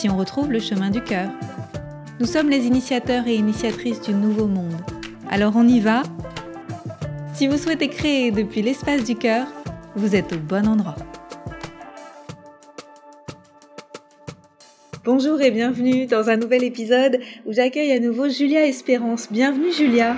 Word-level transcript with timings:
si 0.00 0.08
on 0.08 0.16
retrouve 0.16 0.50
le 0.50 0.60
chemin 0.60 0.88
du 0.88 1.04
cœur. 1.04 1.28
Nous 2.20 2.26
sommes 2.26 2.48
les 2.48 2.64
initiateurs 2.64 3.26
et 3.26 3.34
initiatrices 3.34 4.00
du 4.00 4.14
nouveau 4.14 4.46
monde. 4.46 4.80
Alors 5.28 5.52
on 5.56 5.68
y 5.68 5.78
va 5.78 6.04
Si 7.34 7.46
vous 7.46 7.58
souhaitez 7.58 7.88
créer 7.88 8.30
depuis 8.30 8.62
l'espace 8.62 9.04
du 9.04 9.14
cœur, 9.14 9.46
vous 9.96 10.16
êtes 10.16 10.32
au 10.32 10.38
bon 10.38 10.66
endroit. 10.66 10.96
Bonjour 15.04 15.38
et 15.42 15.50
bienvenue 15.50 16.06
dans 16.06 16.30
un 16.30 16.38
nouvel 16.38 16.64
épisode 16.64 17.20
où 17.44 17.52
j'accueille 17.52 17.92
à 17.92 18.00
nouveau 18.00 18.30
Julia 18.30 18.66
Espérance. 18.66 19.30
Bienvenue 19.30 19.70
Julia. 19.70 20.16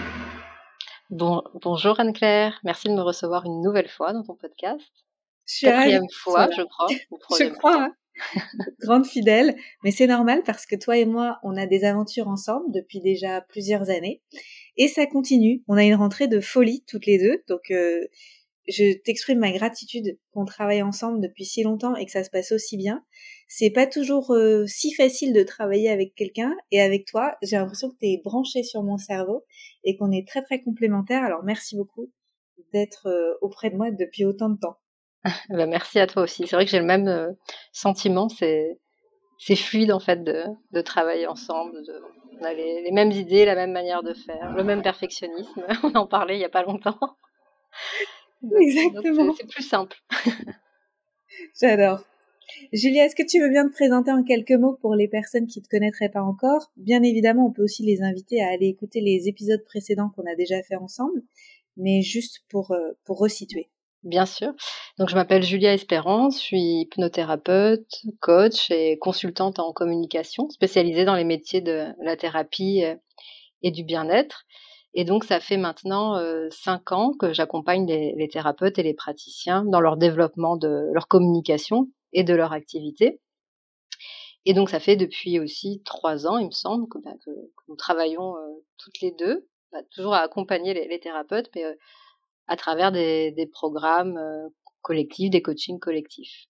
Bon, 1.11 1.43
bonjour 1.61 1.99
Anne-Claire, 1.99 2.61
merci 2.63 2.89
de 2.89 2.95
me 2.95 3.03
recevoir 3.03 3.47
une 3.47 3.61
nouvelle 3.61 3.89
fois 3.89 4.13
dans 4.13 4.23
ton 4.23 4.37
podcast. 4.37 4.93
Quatrième 5.61 6.09
fois, 6.09 6.49
je 6.57 6.63
crois. 6.63 6.87
Je 7.37 7.49
crois. 7.49 7.83
Hein 7.83 7.95
grande 8.81 9.07
fidèle, 9.07 9.57
mais 9.85 9.91
c'est 9.91 10.07
normal 10.07 10.43
parce 10.45 10.67
que 10.67 10.77
toi 10.77 10.97
et 10.97 11.07
moi, 11.07 11.39
on 11.43 11.57
a 11.57 11.67
des 11.67 11.85
aventures 11.85 12.29
ensemble 12.29 12.73
depuis 12.73 13.01
déjà 13.01 13.41
plusieurs 13.41 13.91
années 13.91 14.23
et 14.77 14.89
ça 14.89 15.07
continue. 15.07 15.63
On 15.69 15.77
a 15.77 15.85
une 15.85 15.95
rentrée 15.95 16.29
de 16.29 16.41
folie 16.41 16.85
toutes 16.87 17.07
les 17.07 17.19
deux, 17.19 17.43
donc 17.49 17.71
euh, 17.71 18.01
je 18.69 18.97
t'exprime 19.03 19.39
ma 19.39 19.51
gratitude 19.51 20.19
qu'on 20.33 20.45
travaille 20.45 20.83
ensemble 20.83 21.21
depuis 21.21 21.45
si 21.45 21.63
longtemps 21.63 21.97
et 21.97 22.07
que 22.07 22.13
ça 22.13 22.25
se 22.25 22.31
passe 22.31 22.53
aussi 22.53 22.77
bien. 22.77 23.05
C'est 23.49 23.71
pas 23.71 23.87
toujours 23.87 24.33
euh, 24.33 24.67
si 24.67 24.93
facile 24.95 25.33
de 25.33 25.43
travailler 25.43 25.91
avec 25.91 26.15
quelqu'un 26.15 26.55
et 26.71 26.81
avec 26.81 27.07
toi, 27.07 27.37
j'ai 27.43 27.57
l'impression 27.57 27.91
que 27.91 27.97
tu 27.99 28.07
es 28.07 28.21
branché 28.23 28.63
sur 28.63 28.83
mon 28.83 28.99
cerveau 28.99 29.45
et 29.85 29.97
qu'on 29.97 30.13
est 30.13 30.27
très 30.27 30.43
très 30.43 30.63
complémentaires. 30.63 31.25
Alors 31.25 31.43
merci 31.45 31.77
beaucoup 31.77 32.11
d'être 32.73 33.09
euh, 33.09 33.35
auprès 33.41 33.71
de 33.71 33.77
moi 33.77 33.91
depuis 33.91 34.25
autant 34.25 34.49
de 34.49 34.59
temps. 34.59 34.77
bah, 35.51 35.67
merci 35.67 35.99
à 35.99 36.07
toi 36.07 36.23
aussi. 36.23 36.47
C'est 36.47 36.57
vrai 36.57 36.65
que 36.65 36.71
j'ai 36.71 36.79
le 36.79 36.85
même 36.85 37.09
euh, 37.09 37.33
sentiment. 37.73 38.29
C'est 38.29 38.79
c'est 39.45 39.57
fluide 39.57 39.91
en 39.91 39.99
fait 39.99 40.23
de, 40.23 40.45
de 40.71 40.81
travailler 40.81 41.27
ensemble. 41.27 41.77
on 42.41 42.45
a 42.45 42.55
les, 42.55 42.93
mêmes 42.93 43.11
idées, 43.11 43.45
la 43.45 43.57
même 43.57 43.73
manière 43.73 44.05
de 44.05 44.15
faire, 44.15 44.53
le 44.53 44.63
même 44.63 44.83
perfectionnisme. 44.83 45.67
on 45.83 45.93
en 45.95 46.07
parlait 46.07 46.37
il 46.37 46.41
y 46.41 46.45
a 46.45 46.49
pas 46.49 46.63
longtemps. 46.63 46.99
Exactement. 48.61 49.35
C'est 49.37 49.49
plus 49.49 49.67
simple. 49.67 49.97
J'adore. 51.61 52.05
Julia, 52.73 53.07
est-ce 53.07 53.17
que 53.17 53.27
tu 53.27 53.41
veux 53.41 53.49
bien 53.49 53.67
te 53.67 53.73
présenter 53.73 54.13
en 54.13 54.23
quelques 54.23 54.53
mots 54.53 54.77
pour 54.81 54.95
les 54.95 55.09
personnes 55.09 55.47
qui 55.47 55.61
ne 55.61 55.65
te 55.65 55.69
connaîtraient 55.69 56.09
pas 56.09 56.23
encore? 56.23 56.71
Bien 56.77 57.03
évidemment, 57.03 57.47
on 57.47 57.53
peut 57.53 57.63
aussi 57.63 57.85
les 57.85 58.03
inviter 58.03 58.43
à 58.43 58.49
aller 58.49 58.67
écouter 58.67 59.01
les 59.01 59.29
épisodes 59.29 59.65
précédents 59.65 60.11
qu'on 60.15 60.31
a 60.31 60.37
déjà 60.37 60.63
fait 60.63 60.77
ensemble, 60.77 61.23
mais 61.77 62.03
juste 62.03 62.45
pour, 62.49 62.73
euh, 62.73 62.93
pour 63.05 63.19
resituer. 63.19 63.71
Bien 64.03 64.27
sûr. 64.27 64.53
Donc, 64.99 65.11
je 65.11 65.15
m'appelle 65.15 65.45
Julia 65.45 65.73
Espérance, 65.75 66.39
je 66.39 66.43
suis 66.43 66.81
hypnothérapeute, 66.81 67.87
coach 68.21 68.69
et 68.73 68.99
consultante 68.99 69.61
en 69.61 69.73
communication, 69.73 70.51
spécialisée 70.51 71.05
dans 71.05 71.15
les 71.15 71.25
métiers 71.25 71.61
de 71.61 71.87
la 72.03 72.17
thérapie 72.17 72.83
euh, 72.85 72.97
et 73.63 73.71
du 73.71 73.85
bien-être. 73.85 74.45
Et 74.95 75.05
donc, 75.05 75.23
ça 75.25 75.39
fait 75.39 75.57
maintenant 75.57 76.17
euh, 76.17 76.49
cinq 76.51 76.91
ans 76.91 77.13
que 77.19 77.33
j'accompagne 77.33 77.87
les, 77.87 78.29
thérapeutes 78.29 78.79
et 78.79 78.83
les 78.83 78.93
praticiens 78.93 79.65
dans 79.65 79.81
leur 79.81 79.97
développement 79.97 80.57
de 80.57 80.91
leur 80.93 81.07
communication 81.07 81.89
et 82.13 82.25
de 82.25 82.35
leur 82.35 82.53
activité. 82.53 83.21
Et 84.47 84.53
donc, 84.53 84.69
ça 84.69 84.81
fait 84.81 84.97
depuis 84.97 85.39
aussi 85.39 85.81
trois 85.85 86.27
ans, 86.27 86.39
il 86.39 86.47
me 86.47 86.51
semble, 86.51 86.89
que, 86.89 86.99
bah, 86.99 87.13
nous 87.69 87.77
travaillons 87.77 88.37
euh, 88.37 88.65
toutes 88.79 89.01
les 89.01 89.13
deux, 89.13 89.47
bah, 89.71 89.79
toujours 89.95 90.15
à 90.15 90.23
accompagner 90.23 90.75
les, 90.75 90.99
thérapeutes, 90.99 91.51
mais 91.55 91.65
à 92.49 92.57
travers 92.57 92.93
des, 92.93 93.49
programmes 93.53 94.17
euh, 94.17 94.49
collectifs, 94.83 95.31
des 95.31 95.43
coachings 95.43 95.79
collectifs. 95.79 96.47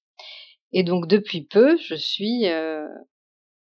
Et 0.73 0.83
donc 0.83 1.07
depuis 1.07 1.43
peu, 1.43 1.77
je 1.77 1.95
suis 1.95 2.49
euh, 2.49 2.89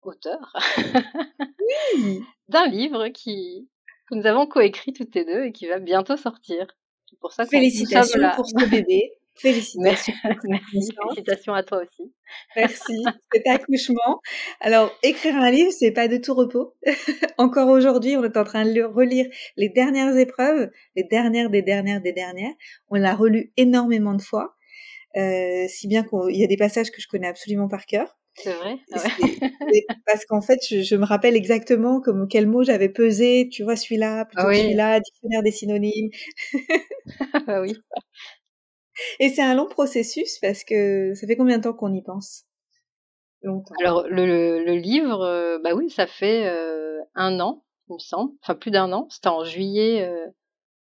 auteur 0.03 0.57
d'un 2.49 2.67
livre 2.67 3.09
qui 3.09 3.69
que 4.09 4.15
nous 4.15 4.27
avons 4.27 4.47
coécrit 4.47 4.93
toutes 4.93 5.15
les 5.15 5.25
deux 5.25 5.45
et 5.45 5.53
qui 5.53 5.67
va 5.67 5.79
bientôt 5.79 6.17
sortir. 6.17 6.67
pour 7.21 7.33
ça 7.33 7.47
Félicitations 7.47 8.31
pour 8.37 8.47
ce 8.47 8.69
bébé. 8.69 9.13
Félicitations. 9.37 10.15
Merci. 10.49 10.91
Félicitations 11.15 11.55
à 11.55 11.63
toi 11.63 11.83
aussi. 11.83 12.13
Merci. 12.57 13.05
Cet 13.33 13.47
accouchement. 13.47 14.21
Alors, 14.61 14.93
écrire 15.03 15.37
un 15.37 15.51
livre, 15.51 15.73
c'est 15.73 15.91
pas 15.91 16.09
de 16.09 16.17
tout 16.19 16.35
repos. 16.35 16.75
Encore 17.39 17.69
aujourd'hui, 17.69 18.17
on 18.17 18.25
est 18.25 18.37
en 18.37 18.45
train 18.45 18.65
de 18.65 18.83
relire 18.83 19.27
les 19.57 19.69
dernières 19.69 20.17
épreuves, 20.17 20.71
les 20.97 21.05
dernières 21.05 21.51
des 21.51 21.63
dernières 21.63 22.01
des 22.01 22.13
dernières. 22.13 22.53
On 22.89 22.97
l'a 22.97 23.15
relu 23.15 23.53
énormément 23.57 24.15
de 24.15 24.23
fois, 24.23 24.55
euh, 25.17 25.67
si 25.69 25.89
bien 25.89 26.05
qu'il 26.05 26.37
y 26.37 26.45
a 26.45 26.49
des 26.49 26.57
passages 26.57 26.91
que 26.91 27.01
je 27.01 27.09
connais 27.09 27.29
absolument 27.29 27.69
par 27.69 27.87
cœur. 27.87 28.17
C'est 28.37 28.53
vrai. 28.53 28.79
parce 30.07 30.25
qu'en 30.27 30.41
fait, 30.41 30.59
je, 30.69 30.97
me 30.97 31.05
rappelle 31.05 31.37
exactement 31.37 32.01
comme 32.01 32.27
quel 32.29 32.49
mot 32.49 32.65
j'avais 32.65 32.89
pesé. 32.89 33.49
Tu 33.51 33.63
vois, 33.63 33.77
celui-là, 33.77 34.25
plutôt 34.25 34.49
ah 34.49 34.55
celui-là, 34.55 35.01
dictionnaire 35.01 35.43
des 35.43 35.53
synonymes. 35.53 36.11
ah 37.47 37.61
oui. 37.61 37.77
Et 39.21 39.29
c'est 39.29 39.43
un 39.43 39.55
long 39.55 39.67
processus 39.67 40.39
parce 40.41 40.65
que 40.65 41.15
ça 41.15 41.27
fait 41.27 41.37
combien 41.37 41.59
de 41.59 41.63
temps 41.65 41.73
qu'on 41.73 41.93
y 41.93 42.03
pense? 42.03 42.45
Longtemps. 43.43 43.75
Alors 43.81 44.05
le, 44.09 44.65
le, 44.65 44.75
livre, 44.77 45.21
euh, 45.21 45.59
bah 45.63 45.75
oui, 45.75 45.91
ça 45.91 46.07
fait 46.07 46.47
euh, 46.47 47.01
un 47.15 47.41
an, 47.41 47.65
il 47.89 47.95
me 47.95 47.99
semble, 47.99 48.33
enfin 48.43 48.55
plus 48.55 48.71
d'un 48.71 48.93
an. 48.93 49.07
C'était 49.11 49.29
en 49.29 49.45
juillet 49.45 50.03
euh, 50.03 50.27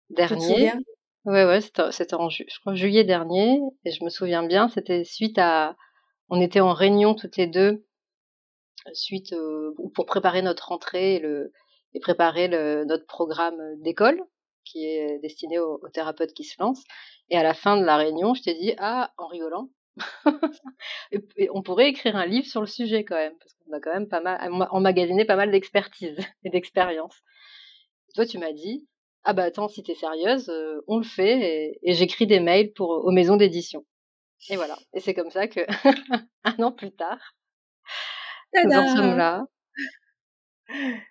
dernier. 0.09 0.71
Ouais, 1.25 1.43
ouais, 1.43 1.59
c'était 1.61 2.13
en 2.13 2.29
je 2.29 2.43
crois, 2.59 2.75
juillet 2.75 3.03
dernier, 3.03 3.59
et 3.83 3.91
je 3.91 4.03
me 4.03 4.09
souviens 4.09 4.43
bien, 4.45 4.67
c'était 4.69 5.03
suite 5.03 5.39
à, 5.39 5.75
on 6.29 6.39
était 6.39 6.59
en 6.59 6.71
réunion 6.71 7.15
toutes 7.15 7.37
les 7.37 7.47
deux, 7.47 7.83
suite 8.93 9.33
pour 9.95 10.05
préparer 10.05 10.43
notre 10.43 10.67
rentrée 10.67 11.15
et, 11.15 11.19
le, 11.19 11.51
et 11.95 11.99
préparer 11.99 12.47
le, 12.47 12.85
notre 12.85 13.07
programme 13.07 13.59
d'école 13.81 14.21
qui 14.65 14.85
est 14.85 15.19
destiné 15.19 15.59
aux, 15.59 15.79
aux, 15.81 15.89
thérapeutes 15.89 16.33
qui 16.33 16.43
se 16.43 16.55
lancent. 16.59 16.83
Et 17.29 17.37
à 17.37 17.43
la 17.43 17.53
fin 17.53 17.77
de 17.77 17.85
la 17.85 17.97
réunion, 17.97 18.33
je 18.33 18.43
t'ai 18.43 18.53
dit, 18.55 18.73
ah, 18.77 19.11
en 19.17 19.27
rigolant, 19.27 19.69
et, 21.11 21.49
on 21.53 21.61
pourrait 21.61 21.89
écrire 21.89 22.15
un 22.15 22.25
livre 22.25 22.47
sur 22.47 22.61
le 22.61 22.67
sujet 22.67 23.03
quand 23.03 23.15
même, 23.15 23.37
parce 23.39 23.53
qu'on 23.53 23.73
a 23.73 23.79
quand 23.79 23.93
même 23.93 24.07
pas 24.07 24.21
mal, 24.21 24.51
emmagasiné 24.71 25.25
pas 25.25 25.35
mal 25.35 25.51
d'expertise 25.51 26.17
et 26.43 26.49
d'expérience. 26.49 27.15
Toi, 28.15 28.25
tu 28.25 28.37
m'as 28.37 28.53
dit, 28.53 28.87
ah 29.23 29.33
bah 29.33 29.43
attends, 29.43 29.67
si 29.67 29.83
t'es 29.83 29.95
sérieuse, 29.95 30.49
euh, 30.49 30.81
on 30.87 30.97
le 30.97 31.03
fait, 31.03 31.79
et, 31.81 31.93
j'écris 31.93 32.27
des 32.27 32.39
mails 32.39 32.71
pour, 32.73 32.89
aux 32.89 33.11
maisons 33.11 33.37
d'édition. 33.37 33.85
Et 34.49 34.55
voilà. 34.55 34.77
Et 34.93 34.99
c'est 34.99 35.13
comme 35.13 35.31
ça 35.31 35.47
que, 35.47 35.61
un 36.43 36.63
an 36.63 36.71
plus 36.71 36.91
tard, 36.91 37.35
nous 38.53 38.71
en 38.71 38.95
sommes 38.95 39.17
là. 39.17 39.45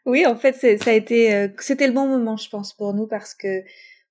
Oui, 0.06 0.26
en 0.26 0.36
fait, 0.36 0.54
ça 0.54 0.90
a 0.90 0.94
été, 0.94 1.34
euh, 1.34 1.48
c'était 1.58 1.86
le 1.86 1.92
bon 1.92 2.06
moment, 2.06 2.36
je 2.36 2.48
pense, 2.48 2.72
pour 2.72 2.92
nous, 2.94 3.06
parce 3.06 3.34
que 3.34 3.62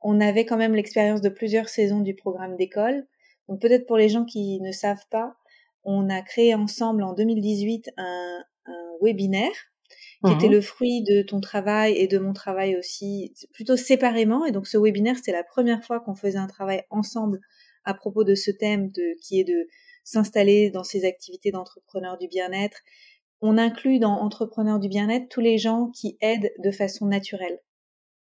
on 0.02 0.20
avait 0.20 0.46
quand 0.46 0.58
même 0.58 0.76
l'expérience 0.76 1.22
de 1.22 1.30
plusieurs 1.30 1.70
saisons 1.70 2.02
du 2.02 2.14
programme 2.14 2.58
d'école. 2.58 3.06
Donc 3.48 3.62
peut-être 3.62 3.86
pour 3.86 3.98
les 3.98 4.10
gens 4.10 4.26
qui 4.26 4.60
ne 4.62 4.72
savent 4.72 5.06
pas, 5.10 5.36
on 5.84 6.10
a 6.10 6.22
créé 6.22 6.54
ensemble 6.56 7.04
en 7.04 7.14
2018 7.14 7.92
un, 7.98 8.44
webinaire 9.02 9.52
qui 10.26 10.32
était 10.32 10.48
le 10.48 10.62
fruit 10.62 11.04
de 11.04 11.22
ton 11.22 11.42
travail 11.42 11.98
et 11.98 12.08
de 12.08 12.18
mon 12.18 12.32
travail 12.32 12.78
aussi, 12.78 13.34
plutôt 13.52 13.76
séparément. 13.76 14.46
Et 14.46 14.54
donc 14.54 14.68
ce 14.68 14.78
webinaire, 14.78 15.18
c'était 15.18 15.34
la 15.34 15.44
première 15.44 15.84
fois 15.84 16.00
qu'on 16.00 16.16
faisait 16.16 16.38
un 16.38 16.48
travail 16.48 16.84
ensemble 16.90 17.42
à 17.84 17.94
propos 17.94 18.24
de 18.24 18.34
ce 18.34 18.50
thème 18.50 18.90
de, 18.92 19.04
qui 19.22 19.42
est 19.42 19.44
de 19.44 19.68
s'installer 20.06 20.70
dans 20.70 20.86
ces 20.86 21.04
activités 21.04 21.52
d'entrepreneurs 21.52 22.18
du 22.18 22.30
bien-être. 22.30 22.78
On 23.46 23.58
inclut 23.58 24.00
dans 24.00 24.22
entrepreneurs 24.22 24.80
du 24.80 24.88
bien-être 24.88 25.28
tous 25.28 25.42
les 25.42 25.58
gens 25.58 25.92
qui 25.94 26.18
aident 26.22 26.54
de 26.60 26.72
façon 26.72 27.08
naturelle. 27.08 27.60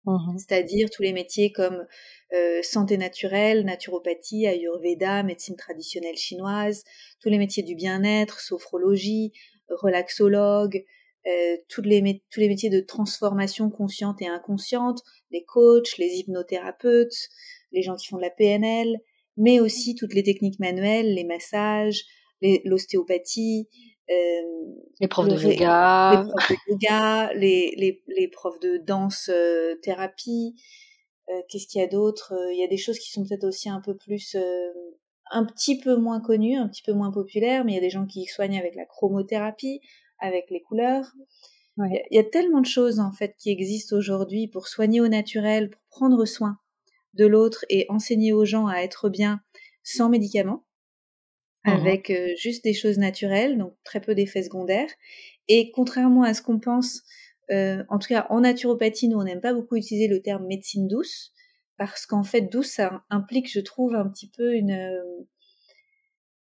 Mmh 0.03 0.37
C'est-à-dire 0.37 0.89
tous 0.89 1.03
les 1.03 1.13
métiers 1.13 1.53
comme 1.53 1.87
euh, 2.33 2.61
santé 2.61 2.97
naturelle, 2.97 3.63
naturopathie, 3.63 4.45
ayurveda, 4.45 5.23
médecine 5.23 5.55
traditionnelle 5.55 6.17
chinoise, 6.17 6.83
tous 7.21 7.29
les 7.29 7.37
métiers 7.37 7.63
du 7.63 7.75
bien-être, 7.75 8.41
sophrologie, 8.41 9.31
relaxologue, 9.69 10.83
euh, 11.27 11.57
tous, 11.69 11.81
les, 11.81 12.21
tous 12.29 12.41
les 12.41 12.49
métiers 12.49 12.69
de 12.69 12.81
transformation 12.81 13.69
consciente 13.69 14.21
et 14.21 14.27
inconsciente, 14.27 15.01
les 15.31 15.45
coachs, 15.45 15.97
les 15.97 16.17
hypnothérapeutes, 16.17 17.29
les 17.71 17.83
gens 17.83 17.95
qui 17.95 18.07
font 18.07 18.17
de 18.17 18.21
la 18.21 18.31
PNL, 18.31 18.97
mais 19.37 19.61
aussi 19.61 19.95
toutes 19.95 20.13
les 20.13 20.23
techniques 20.23 20.59
manuelles, 20.59 21.13
les 21.13 21.23
massages, 21.23 22.03
l'ostéopathie, 22.65 23.69
les 24.07 25.07
profs 25.07 25.27
de 25.27 25.35
yoga, 25.35 26.23
les 26.23 26.29
profs 26.29 26.49
de 26.49 26.71
yoga, 26.71 27.33
les, 27.33 28.01
les, 28.07 28.27
profs 28.27 28.59
de 28.59 28.77
danse 28.77 29.31
thérapie. 29.81 30.55
Qu'est-ce 31.49 31.67
qu'il 31.67 31.81
y 31.81 31.83
a 31.83 31.87
d'autre? 31.87 32.33
Il 32.51 32.59
y 32.59 32.63
a 32.63 32.67
des 32.67 32.77
choses 32.77 32.99
qui 32.99 33.11
sont 33.11 33.25
peut-être 33.25 33.45
aussi 33.45 33.69
un 33.69 33.81
peu 33.81 33.95
plus 33.95 34.35
un 35.31 35.45
petit 35.45 35.79
peu 35.79 35.95
moins 35.95 36.21
connues, 36.21 36.55
un 36.55 36.67
petit 36.67 36.83
peu 36.83 36.93
moins 36.93 37.11
populaires, 37.11 37.65
mais 37.65 37.73
il 37.73 37.75
y 37.75 37.79
a 37.79 37.81
des 37.81 37.89
gens 37.89 38.05
qui 38.05 38.25
soignent 38.25 38.59
avec 38.59 38.75
la 38.75 38.85
chromothérapie, 38.85 39.81
avec 40.19 40.49
les 40.49 40.61
couleurs. 40.61 41.11
Il 41.77 42.01
y 42.11 42.19
a 42.19 42.23
tellement 42.23 42.61
de 42.61 42.65
choses 42.65 42.99
en 42.99 43.11
fait 43.11 43.35
qui 43.37 43.49
existent 43.49 43.97
aujourd'hui 43.97 44.47
pour 44.47 44.67
soigner 44.67 45.01
au 45.01 45.07
naturel, 45.07 45.69
pour 45.69 45.81
prendre 45.89 46.25
soin 46.25 46.57
de 47.15 47.25
l'autre 47.25 47.65
et 47.69 47.85
enseigner 47.89 48.31
aux 48.31 48.45
gens 48.45 48.67
à 48.67 48.77
être 48.77 49.09
bien 49.09 49.41
sans 49.83 50.09
médicaments, 50.09 50.65
mmh 51.65 51.71
avec 51.71 52.09
euh, 52.09 52.29
juste 52.37 52.63
des 52.63 52.73
choses 52.73 52.97
naturelles, 52.97 53.57
donc 53.57 53.73
très 53.83 53.99
peu 53.99 54.15
d'effets 54.15 54.43
secondaires. 54.43 54.89
Et 55.47 55.71
contrairement 55.71 56.23
à 56.23 56.33
ce 56.33 56.41
qu'on 56.41 56.59
pense, 56.59 57.01
euh, 57.51 57.83
en 57.89 57.99
tout 57.99 58.09
cas 58.09 58.27
en 58.29 58.41
naturopathie, 58.41 59.07
nous 59.07 59.17
on 59.17 59.23
n'aime 59.23 59.41
pas 59.41 59.53
beaucoup 59.53 59.75
utiliser 59.75 60.07
le 60.07 60.21
terme 60.21 60.45
médecine 60.45 60.87
douce, 60.87 61.33
parce 61.77 62.05
qu'en 62.05 62.23
fait 62.23 62.41
douce 62.41 62.71
ça 62.71 63.03
implique, 63.09 63.51
je 63.51 63.59
trouve, 63.59 63.95
un 63.95 64.07
petit 64.07 64.29
peu 64.29 64.53
une 64.53 64.71
euh, 64.71 65.27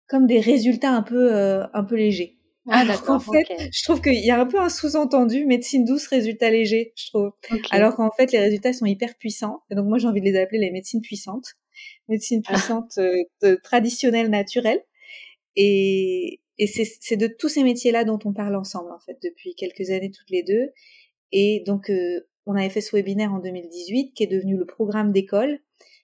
comme 0.07 0.27
des 0.27 0.39
résultats 0.39 0.91
un 0.91 1.03
peu 1.03 1.31
un 1.73 1.83
peu 1.83 1.95
légers. 1.95 2.37
Ah, 2.67 2.79
Alors 2.81 3.03
qu'en 3.03 3.19
fait, 3.19 3.45
je 3.71 3.83
trouve 3.83 4.01
qu'il 4.01 4.23
y 4.23 4.31
a 4.31 4.39
un 4.39 4.45
peu 4.45 4.59
un 4.59 4.69
sous-entendu 4.69 5.45
médecine 5.45 5.85
douce, 5.85 6.07
résultat 6.07 6.49
léger, 6.49 6.93
je 6.95 7.07
trouve. 7.07 7.31
Alors 7.71 7.95
qu'en 7.95 8.11
fait, 8.11 8.31
les 8.31 8.39
résultats 8.39 8.73
sont 8.73 8.85
hyper 8.85 9.15
puissants. 9.15 9.63
Et 9.69 9.75
donc 9.75 9.87
moi, 9.87 9.97
j'ai 9.97 10.07
envie 10.07 10.21
de 10.21 10.25
les 10.25 10.39
appeler 10.39 10.59
les 10.59 10.71
médecines 10.71 11.01
puissantes, 11.01 11.55
médecine 12.07 12.41
ah. 12.45 12.53
puissante 12.53 12.97
euh, 12.99 13.57
traditionnelle, 13.63 14.29
naturelle. 14.29 14.81
Et, 15.55 16.39
c'est 16.67 17.17
de 17.17 17.27
tous 17.27 17.49
ces 17.49 17.63
métiers-là 17.63 18.03
dont 18.03 18.19
on 18.25 18.31
parle 18.31 18.55
ensemble 18.55 18.91
en 18.91 18.99
fait 18.99 19.17
depuis 19.23 19.55
quelques 19.55 19.89
années 19.89 20.11
toutes 20.11 20.29
les 20.29 20.43
deux. 20.43 20.69
Et 21.31 21.63
donc, 21.65 21.89
euh, 21.89 22.21
on 22.45 22.55
avait 22.55 22.69
fait 22.69 22.81
ce 22.81 22.95
webinaire 22.95 23.33
en 23.33 23.39
2018 23.39 24.13
qui 24.13 24.23
est 24.23 24.27
devenu 24.27 24.55
le 24.55 24.65
programme 24.65 25.11
d'école, 25.11 25.59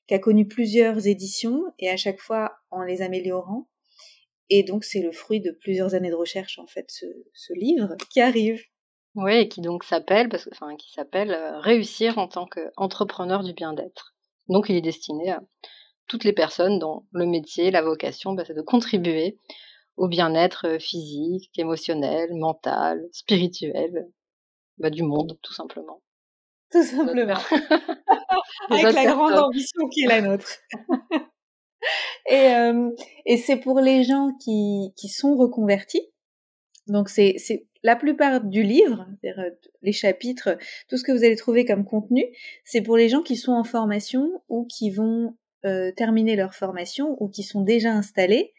qui 0.07 0.15
a 0.15 0.19
connu 0.19 0.47
plusieurs 0.47 1.05
éditions 1.05 1.63
et 1.77 1.89
à 1.89 1.97
chaque 1.97 2.19
fois 2.19 2.53
en 2.71 2.83
les 2.83 3.01
améliorant. 3.01 3.67
Et 4.49 4.63
donc, 4.63 4.83
c'est 4.83 5.01
le 5.01 5.11
fruit 5.11 5.41
de 5.41 5.51
plusieurs 5.51 5.93
années 5.93 6.09
de 6.09 6.15
recherche, 6.15 6.57
en 6.57 6.65
fait, 6.65 6.89
ce, 6.89 7.53
livre 7.53 7.95
qui 8.11 8.19
arrive. 8.19 8.59
Oui, 9.15 9.33
et 9.35 9.47
qui 9.47 9.61
donc 9.61 9.83
s'appelle, 9.83 10.29
parce 10.29 10.45
que, 10.45 10.49
enfin, 10.51 10.75
qui 10.75 10.91
s'appelle 10.91 11.31
euh, 11.31 11.59
Réussir 11.59 12.17
en 12.17 12.27
tant 12.27 12.47
qu'entrepreneur 12.47 13.43
du 13.43 13.53
bien-être. 13.53 14.15
Donc, 14.47 14.69
il 14.69 14.75
est 14.75 14.81
destiné 14.81 15.29
à 15.29 15.43
toutes 16.09 16.25
les 16.25 16.33
personnes 16.33 16.79
dont 16.79 17.05
le 17.13 17.25
métier, 17.25 17.71
la 17.71 17.81
vocation, 17.81 18.33
bah, 18.33 18.43
c'est 18.45 18.53
de 18.53 18.61
contribuer 18.61 19.37
au 19.95 20.07
bien-être 20.07 20.67
euh, 20.67 20.79
physique, 20.79 21.51
émotionnel, 21.57 22.33
mental, 22.33 23.07
spirituel, 23.13 24.09
bah, 24.77 24.89
du 24.89 25.03
monde, 25.03 25.37
tout 25.41 25.53
simplement. 25.53 26.01
Tout 26.71 26.83
simplement. 26.83 27.39
Avec 28.69 28.93
la 28.93 29.05
grande 29.05 29.33
ambition 29.33 29.87
qui 29.89 30.03
est 30.03 30.07
la 30.07 30.21
nôtre. 30.21 30.59
et, 32.29 32.53
euh, 32.53 32.91
et 33.25 33.37
c'est 33.37 33.57
pour 33.57 33.79
les 33.79 34.03
gens 34.03 34.31
qui, 34.43 34.93
qui 34.97 35.09
sont 35.09 35.35
reconvertis. 35.35 36.09
Donc 36.87 37.09
c'est 37.09 37.37
la 37.83 37.95
plupart 37.95 38.41
du 38.41 38.63
livre, 38.63 39.07
euh, 39.25 39.51
les 39.81 39.91
chapitres, 39.91 40.57
tout 40.89 40.97
ce 40.97 41.03
que 41.03 41.11
vous 41.11 41.23
allez 41.23 41.35
trouver 41.35 41.65
comme 41.65 41.85
contenu, 41.85 42.25
c'est 42.65 42.81
pour 42.81 42.97
les 42.97 43.09
gens 43.09 43.21
qui 43.21 43.35
sont 43.35 43.53
en 43.53 43.63
formation 43.63 44.41
ou 44.49 44.65
qui 44.65 44.89
vont 44.89 45.35
euh, 45.65 45.91
terminer 45.91 46.35
leur 46.35 46.53
formation 46.53 47.17
ou 47.19 47.29
qui 47.29 47.43
sont 47.43 47.61
déjà 47.61 47.91
installés 47.91 48.53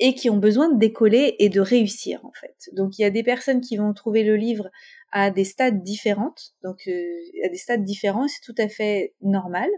et 0.00 0.14
qui 0.14 0.30
ont 0.30 0.36
besoin 0.36 0.70
de 0.72 0.78
décoller 0.78 1.36
et 1.38 1.48
de 1.48 1.60
réussir 1.60 2.24
en 2.24 2.32
fait. 2.32 2.70
Donc 2.72 2.98
il 2.98 3.02
y 3.02 3.04
a 3.04 3.10
des 3.10 3.22
personnes 3.22 3.60
qui 3.60 3.76
vont 3.76 3.92
trouver 3.92 4.22
le 4.22 4.36
livre 4.36 4.70
à 5.10 5.30
des 5.30 5.44
stades 5.44 5.82
différentes, 5.82 6.54
donc 6.62 6.82
euh, 6.86 7.02
à 7.44 7.48
des 7.48 7.56
stades 7.56 7.84
différents, 7.84 8.28
c'est 8.28 8.42
tout 8.44 8.54
à 8.58 8.68
fait 8.68 9.14
normal. 9.22 9.68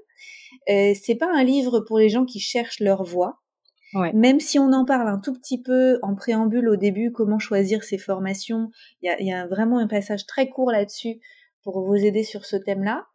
Euh, 0.69 0.93
c'est 1.01 1.15
pas 1.15 1.31
un 1.33 1.45
livre 1.45 1.81
pour 1.81 1.99
les 1.99 2.09
gens 2.09 2.25
qui 2.25 2.41
cherchent 2.41 2.81
leur 2.81 3.05
voie. 3.05 3.41
Même 4.15 4.39
si 4.39 4.61
on 4.61 4.73
en 4.73 4.85
parle 4.85 5.09
un 5.09 5.19
tout 5.19 5.35
petit 5.35 5.61
peu 5.61 5.99
en 6.03 6.15
préambule 6.15 6.69
au 6.69 6.77
début, 6.77 7.11
comment 7.11 7.41
choisir 7.41 7.83
ses 7.83 7.99
formations, 7.99 8.71
il 9.03 9.27
y 9.27 9.33
a, 9.33 9.49
vraiment 9.49 9.79
un 9.79 9.89
passage 9.89 10.27
très 10.27 10.49
court 10.49 10.71
là-dessus 10.71 11.19
pour 11.63 11.85
vous 11.85 11.97
aider 11.97 12.23
sur 12.23 12.45
ce 12.45 12.57
thème-là. 12.57 13.07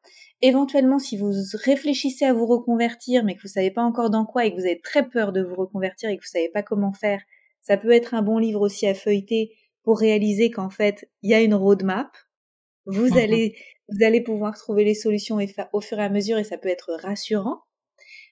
Éventuellement, 0.42 1.00
si 1.00 1.18
vous 1.18 1.31
réfléchissez 1.53 2.25
à 2.25 2.33
vous 2.33 2.45
reconvertir, 2.45 3.24
mais 3.24 3.36
que 3.36 3.42
vous 3.42 3.47
savez 3.47 3.71
pas 3.71 3.83
encore 3.83 4.09
dans 4.09 4.25
quoi 4.25 4.45
et 4.45 4.51
que 4.51 4.56
vous 4.56 4.65
avez 4.65 4.80
très 4.80 5.07
peur 5.07 5.31
de 5.31 5.42
vous 5.42 5.56
reconvertir 5.56 6.09
et 6.09 6.18
que 6.18 6.24
vous 6.24 6.30
savez 6.30 6.50
pas 6.50 6.63
comment 6.63 6.94
faire, 6.94 7.21
ça 7.62 7.77
peut 7.77 7.92
être 7.92 8.13
un 8.13 8.21
bon 8.21 8.38
livre 8.38 8.62
aussi 8.62 8.86
à 8.88 8.94
feuilleter 8.94 9.56
pour 9.83 10.00
réaliser 10.00 10.51
qu'en 10.51 10.69
fait, 10.69 11.09
il 11.24 11.31
y 11.31 11.33
a 11.33 11.42
une 11.42 11.56
roadmap. 11.56 12.15
Vous 12.86 13.09
mmh 13.09 13.18
allez, 13.18 13.56
vous 13.89 14.06
allez 14.06 14.21
pouvoir 14.21 14.57
trouver 14.57 14.83
les 14.83 14.94
solutions 14.94 15.38
au 15.74 15.81
fur 15.81 16.00
et 16.00 16.03
à 16.03 16.09
mesure 16.09 16.38
et 16.38 16.44
ça 16.44 16.57
peut 16.57 16.69
être 16.69 16.94
rassurant. 16.94 17.62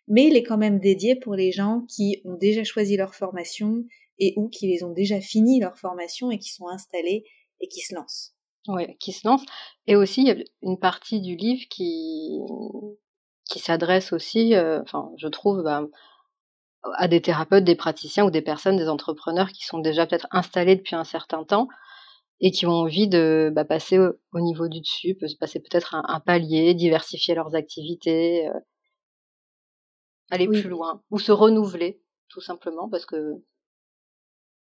Mais 0.07 0.25
il 0.25 0.35
est 0.35 0.43
quand 0.43 0.57
même 0.57 0.79
dédié 0.79 1.15
pour 1.15 1.35
les 1.35 1.51
gens 1.51 1.85
qui 1.87 2.21
ont 2.25 2.35
déjà 2.35 2.63
choisi 2.63 2.97
leur 2.97 3.15
formation 3.15 3.85
et 4.19 4.33
ou 4.37 4.49
qui 4.49 4.67
les 4.67 4.83
ont 4.83 4.91
déjà 4.91 5.21
fini 5.21 5.59
leur 5.59 5.77
formation 5.77 6.29
et 6.29 6.37
qui 6.37 6.51
sont 6.51 6.67
installés 6.67 7.23
et 7.61 7.67
qui 7.67 7.81
se 7.81 7.95
lancent. 7.95 8.32
Oui, 8.67 8.97
qui 8.97 9.11
se 9.11 9.27
lancent. 9.27 9.45
Et 9.87 9.95
aussi, 9.95 10.21
il 10.21 10.27
y 10.27 10.31
a 10.31 10.43
une 10.61 10.79
partie 10.79 11.21
du 11.21 11.35
livre 11.35 11.63
qui, 11.69 12.39
qui 13.49 13.59
s'adresse 13.59 14.13
aussi, 14.13 14.55
euh, 14.55 14.81
enfin, 14.81 15.11
je 15.17 15.27
trouve, 15.27 15.63
bah, 15.63 15.83
à 16.95 17.07
des 17.07 17.21
thérapeutes, 17.21 17.63
des 17.63 17.75
praticiens 17.75 18.25
ou 18.25 18.31
des 18.31 18.41
personnes, 18.41 18.77
des 18.77 18.89
entrepreneurs 18.89 19.49
qui 19.51 19.65
sont 19.65 19.79
déjà 19.79 20.05
peut-être 20.05 20.27
installés 20.31 20.75
depuis 20.75 20.95
un 20.95 21.03
certain 21.03 21.43
temps 21.43 21.67
et 22.39 22.51
qui 22.51 22.65
ont 22.65 22.71
envie 22.71 23.07
de 23.07 23.51
bah, 23.55 23.65
passer 23.65 23.99
au, 23.99 24.39
niveau 24.39 24.67
du 24.67 24.81
dessus, 24.81 25.17
passer 25.39 25.59
peut-être 25.59 25.95
un, 25.95 26.19
palier, 26.19 26.73
diversifier 26.73 27.35
leurs 27.35 27.55
activités, 27.55 28.47
euh, 28.49 28.59
aller 30.29 30.47
plus 30.47 30.69
loin 30.69 31.01
ou 31.11 31.19
se 31.19 31.31
renouveler 31.31 32.01
tout 32.27 32.41
simplement 32.41 32.89
parce 32.89 33.05
que 33.05 33.43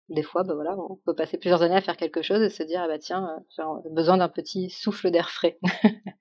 des 0.09 0.23
fois, 0.23 0.43
bah 0.43 0.55
voilà, 0.55 0.77
on 0.77 0.97
peut 0.97 1.15
passer 1.15 1.39
plusieurs 1.39 1.63
années 1.63 1.77
à 1.77 1.81
faire 1.81 1.97
quelque 1.97 2.23
chose 2.23 2.43
et 2.43 2.51
se 2.51 2.63
dire 2.63 2.81
ah 2.83 2.89
bah 2.89 2.99
tiens, 2.99 3.45
euh, 3.59 3.65
j'ai 3.85 3.91
besoin 3.91 4.17
d'un 4.17 4.29
petit 4.29 4.71
souffle 4.71 5.11
d'air 5.11 5.31
frais. 5.31 5.59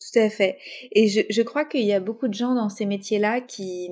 Tout 0.00 0.18
à 0.18 0.28
fait. 0.28 0.58
Et 0.90 1.08
je, 1.08 1.20
je 1.30 1.42
crois 1.42 1.64
qu'il 1.64 1.84
y 1.84 1.92
a 1.92 2.00
beaucoup 2.00 2.26
de 2.26 2.34
gens 2.34 2.54
dans 2.54 2.68
ces 2.68 2.86
métiers-là 2.86 3.40
qui 3.40 3.90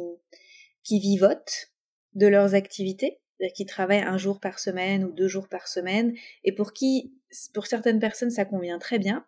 qui 0.82 0.98
vivotent 0.98 1.70
de 2.14 2.26
leurs 2.26 2.54
activités, 2.54 3.20
qui 3.54 3.66
travaillent 3.66 4.02
un 4.02 4.18
jour 4.18 4.40
par 4.40 4.58
semaine 4.58 5.04
ou 5.04 5.12
deux 5.12 5.28
jours 5.28 5.48
par 5.48 5.68
semaine, 5.68 6.14
et 6.44 6.52
pour 6.52 6.72
qui, 6.72 7.14
pour 7.54 7.66
certaines 7.66 8.00
personnes, 8.00 8.30
ça 8.30 8.44
convient 8.44 8.78
très 8.78 8.98
bien, 8.98 9.24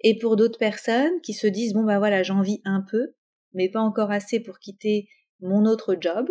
et 0.00 0.18
pour 0.18 0.36
d'autres 0.36 0.58
personnes 0.58 1.20
qui 1.22 1.34
se 1.34 1.46
disent 1.46 1.74
bon 1.74 1.84
bah 1.84 1.98
voilà, 1.98 2.22
j'en 2.22 2.42
vis 2.42 2.60
un 2.64 2.82
peu, 2.82 3.14
mais 3.54 3.68
pas 3.68 3.80
encore 3.80 4.10
assez 4.10 4.40
pour 4.40 4.58
quitter 4.58 5.08
mon 5.40 5.64
autre 5.66 5.96
job, 6.00 6.28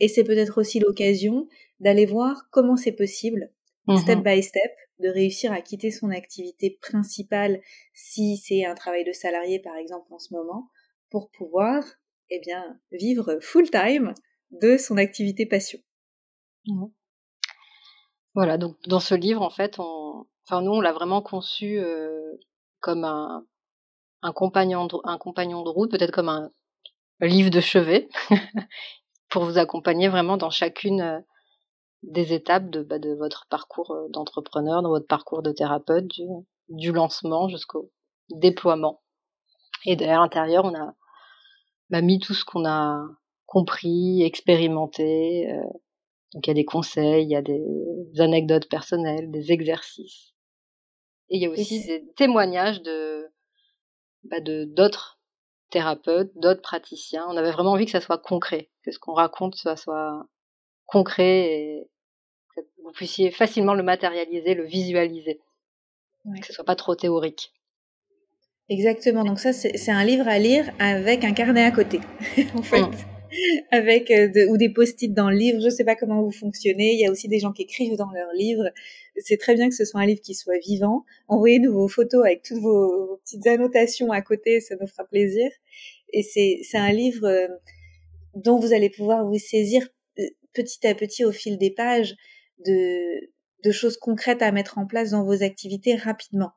et 0.00 0.08
c'est 0.08 0.24
peut-être 0.24 0.58
aussi 0.58 0.80
l'occasion 0.80 1.48
d'aller 1.78 2.06
voir 2.06 2.48
comment 2.50 2.76
c'est 2.76 2.92
possible, 2.92 3.52
step 3.98 4.18
mmh 4.18 4.22
by 4.22 4.42
step, 4.42 4.72
de 4.98 5.08
réussir 5.08 5.52
à 5.52 5.60
quitter 5.60 5.90
son 5.90 6.10
activité 6.10 6.78
principale 6.82 7.60
si 7.94 8.36
c'est 8.36 8.64
un 8.64 8.74
travail 8.74 9.04
de 9.04 9.12
salarié 9.12 9.60
par 9.60 9.76
exemple 9.76 10.12
en 10.12 10.18
ce 10.18 10.34
moment, 10.34 10.68
pour 11.10 11.30
pouvoir 11.30 11.84
eh 12.30 12.40
bien, 12.40 12.78
vivre 12.92 13.38
full-time 13.40 14.14
de 14.50 14.76
son 14.76 14.96
activité 14.96 15.46
passion. 15.46 15.78
Mmh. 16.66 16.86
Voilà, 18.34 18.58
donc 18.58 18.76
dans 18.86 19.00
ce 19.00 19.14
livre, 19.14 19.42
en 19.42 19.50
fait, 19.50 19.78
on, 19.78 20.26
enfin 20.46 20.62
nous, 20.62 20.72
on 20.72 20.80
l'a 20.80 20.92
vraiment 20.92 21.22
conçu 21.22 21.78
euh, 21.78 22.32
comme 22.78 23.04
un, 23.04 23.44
un, 24.22 24.32
compagnon 24.32 24.86
de, 24.86 24.96
un 25.04 25.18
compagnon 25.18 25.62
de 25.62 25.68
route, 25.68 25.90
peut-être 25.90 26.12
comme 26.12 26.28
un, 26.28 26.50
livre 27.20 27.50
de 27.50 27.60
chevet, 27.60 28.08
pour 29.30 29.44
vous 29.44 29.58
accompagner 29.58 30.08
vraiment 30.08 30.36
dans 30.36 30.50
chacune 30.50 31.00
euh, 31.00 31.20
des 32.02 32.32
étapes 32.32 32.70
de, 32.70 32.82
bah, 32.82 32.98
de 32.98 33.14
votre 33.14 33.46
parcours 33.48 33.92
euh, 33.92 34.08
d'entrepreneur, 34.10 34.82
dans 34.82 34.90
votre 34.90 35.06
parcours 35.06 35.42
de 35.42 35.52
thérapeute, 35.52 36.06
du, 36.08 36.26
du 36.68 36.92
lancement 36.92 37.48
jusqu'au 37.48 37.90
déploiement. 38.30 39.02
Et 39.86 40.02
à 40.04 40.18
l'intérieur, 40.18 40.64
on 40.64 40.74
a 40.74 40.94
m'a 41.90 42.00
mis 42.02 42.18
tout 42.18 42.34
ce 42.34 42.44
qu'on 42.44 42.66
a 42.66 43.04
compris, 43.46 44.22
expérimenté. 44.22 45.50
Euh, 45.50 45.62
donc 46.32 46.46
il 46.46 46.50
y 46.50 46.52
a 46.52 46.54
des 46.54 46.64
conseils, 46.64 47.24
il 47.24 47.30
y 47.30 47.36
a 47.36 47.42
des 47.42 47.62
anecdotes 48.18 48.68
personnelles, 48.68 49.30
des 49.30 49.52
exercices. 49.52 50.32
Et 51.28 51.36
il 51.36 51.42
y 51.42 51.46
a 51.46 51.50
aussi 51.50 51.84
des 51.84 52.04
témoignages 52.16 52.82
de 52.82 53.28
bah, 54.24 54.40
de 54.40 54.64
d'autres 54.64 55.19
thérapeutes, 55.70 56.32
d'autres 56.36 56.62
praticiens. 56.62 57.26
On 57.28 57.36
avait 57.36 57.52
vraiment 57.52 57.72
envie 57.72 57.86
que 57.86 57.90
ça 57.90 58.00
soit 58.00 58.18
concret, 58.18 58.70
que 58.84 58.92
ce 58.92 58.98
qu'on 58.98 59.14
raconte 59.14 59.54
soit, 59.54 59.76
soit 59.76 60.26
concret 60.86 61.52
et 61.52 61.90
que 62.54 62.60
vous 62.84 62.92
puissiez 62.92 63.30
facilement 63.30 63.74
le 63.74 63.82
matérialiser, 63.82 64.54
le 64.54 64.64
visualiser, 64.64 65.40
que 66.40 66.46
ce 66.46 66.52
soit 66.52 66.64
pas 66.64 66.76
trop 66.76 66.94
théorique. 66.94 67.52
Exactement. 68.68 69.24
Donc 69.24 69.40
ça, 69.40 69.52
c'est 69.52 69.90
un 69.90 70.04
livre 70.04 70.28
à 70.28 70.38
lire 70.38 70.70
avec 70.78 71.24
un 71.24 71.32
carnet 71.32 71.64
à 71.64 71.72
côté, 71.72 72.00
en 72.54 72.62
fait. 72.62 72.82
Mmh. 72.82 72.92
avec 73.70 74.10
euh, 74.10 74.48
ou 74.48 74.56
des 74.56 74.70
post-it 74.70 75.12
dans 75.12 75.30
le 75.30 75.36
livre. 75.36 75.60
Je 75.60 75.66
ne 75.66 75.70
sais 75.70 75.84
pas 75.84 75.94
comment 75.96 76.22
vous 76.22 76.32
fonctionnez. 76.32 76.94
Il 76.94 77.00
y 77.00 77.06
a 77.06 77.10
aussi 77.10 77.28
des 77.28 77.38
gens 77.38 77.52
qui 77.52 77.62
écrivent 77.62 77.96
dans 77.96 78.10
leurs 78.10 78.32
livres. 78.32 78.68
C'est 79.22 79.38
très 79.38 79.54
bien 79.54 79.68
que 79.68 79.74
ce 79.74 79.84
soit 79.84 80.00
un 80.00 80.06
livre 80.06 80.20
qui 80.20 80.34
soit 80.34 80.58
vivant. 80.58 81.04
Envoyez-nous 81.28 81.72
vos 81.72 81.88
photos 81.88 82.24
avec 82.24 82.42
toutes 82.42 82.60
vos, 82.60 83.18
petites 83.24 83.46
annotations 83.46 84.12
à 84.12 84.22
côté, 84.22 84.60
ça 84.60 84.76
nous 84.80 84.86
fera 84.86 85.04
plaisir. 85.04 85.50
Et 86.12 86.22
c'est 86.22 86.60
c'est 86.62 86.78
un 86.78 86.92
livre 86.92 87.26
euh, 87.26 87.48
dont 88.34 88.58
vous 88.58 88.72
allez 88.72 88.90
pouvoir 88.90 89.26
vous 89.26 89.38
saisir 89.38 89.86
euh, 90.18 90.24
petit 90.52 90.86
à 90.86 90.94
petit 90.94 91.24
au 91.24 91.32
fil 91.32 91.58
des 91.58 91.70
pages 91.70 92.14
de 92.66 93.30
de 93.64 93.70
choses 93.70 93.98
concrètes 93.98 94.42
à 94.42 94.52
mettre 94.52 94.78
en 94.78 94.86
place 94.86 95.10
dans 95.10 95.24
vos 95.24 95.42
activités 95.42 95.94
rapidement. 95.94 96.52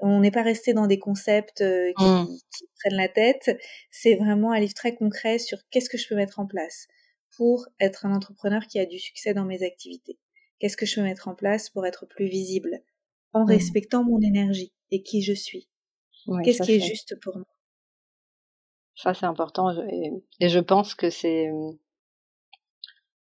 On 0.00 0.18
n'est 0.18 0.32
pas 0.32 0.42
resté 0.42 0.74
dans 0.74 0.88
des 0.88 0.98
concepts 0.98 1.60
euh, 1.60 1.92
mmh. 1.96 2.26
qui, 2.56 2.68
prennent 2.80 2.96
la 2.96 3.08
tête. 3.08 3.56
C'est 3.92 4.16
vraiment 4.16 4.50
un 4.50 4.58
livre 4.58 4.74
très 4.74 4.96
concret 4.96 5.38
sur 5.38 5.58
qu'est-ce 5.70 5.88
que 5.88 5.96
je 5.96 6.08
peux 6.08 6.16
mettre 6.16 6.40
en 6.40 6.46
place 6.46 6.88
pour 7.36 7.68
être 7.80 8.04
un 8.04 8.12
entrepreneur 8.12 8.66
qui 8.66 8.80
a 8.80 8.86
du 8.86 8.98
succès 8.98 9.32
dans 9.32 9.44
mes 9.44 9.62
activités. 9.62 10.18
Qu'est-ce 10.62 10.76
que 10.76 10.86
je 10.86 10.94
peux 10.94 11.02
mettre 11.02 11.26
en 11.26 11.34
place 11.34 11.70
pour 11.70 11.84
être 11.86 12.06
plus 12.06 12.28
visible 12.28 12.84
en 13.32 13.42
mmh. 13.42 13.48
respectant 13.48 14.04
mon 14.04 14.20
énergie 14.20 14.72
et 14.92 15.02
qui 15.02 15.20
je 15.20 15.32
suis? 15.32 15.68
qu'est-ce 16.44 16.62
qui 16.62 16.74
est 16.74 16.80
juste 16.80 17.18
pour 17.20 17.34
moi? 17.34 17.48
Ça 18.94 19.12
c'est 19.12 19.26
important 19.26 19.72
et, 19.88 20.22
je 20.48 20.58
pense 20.60 20.94
que 20.94 21.10
c'est 21.10 21.50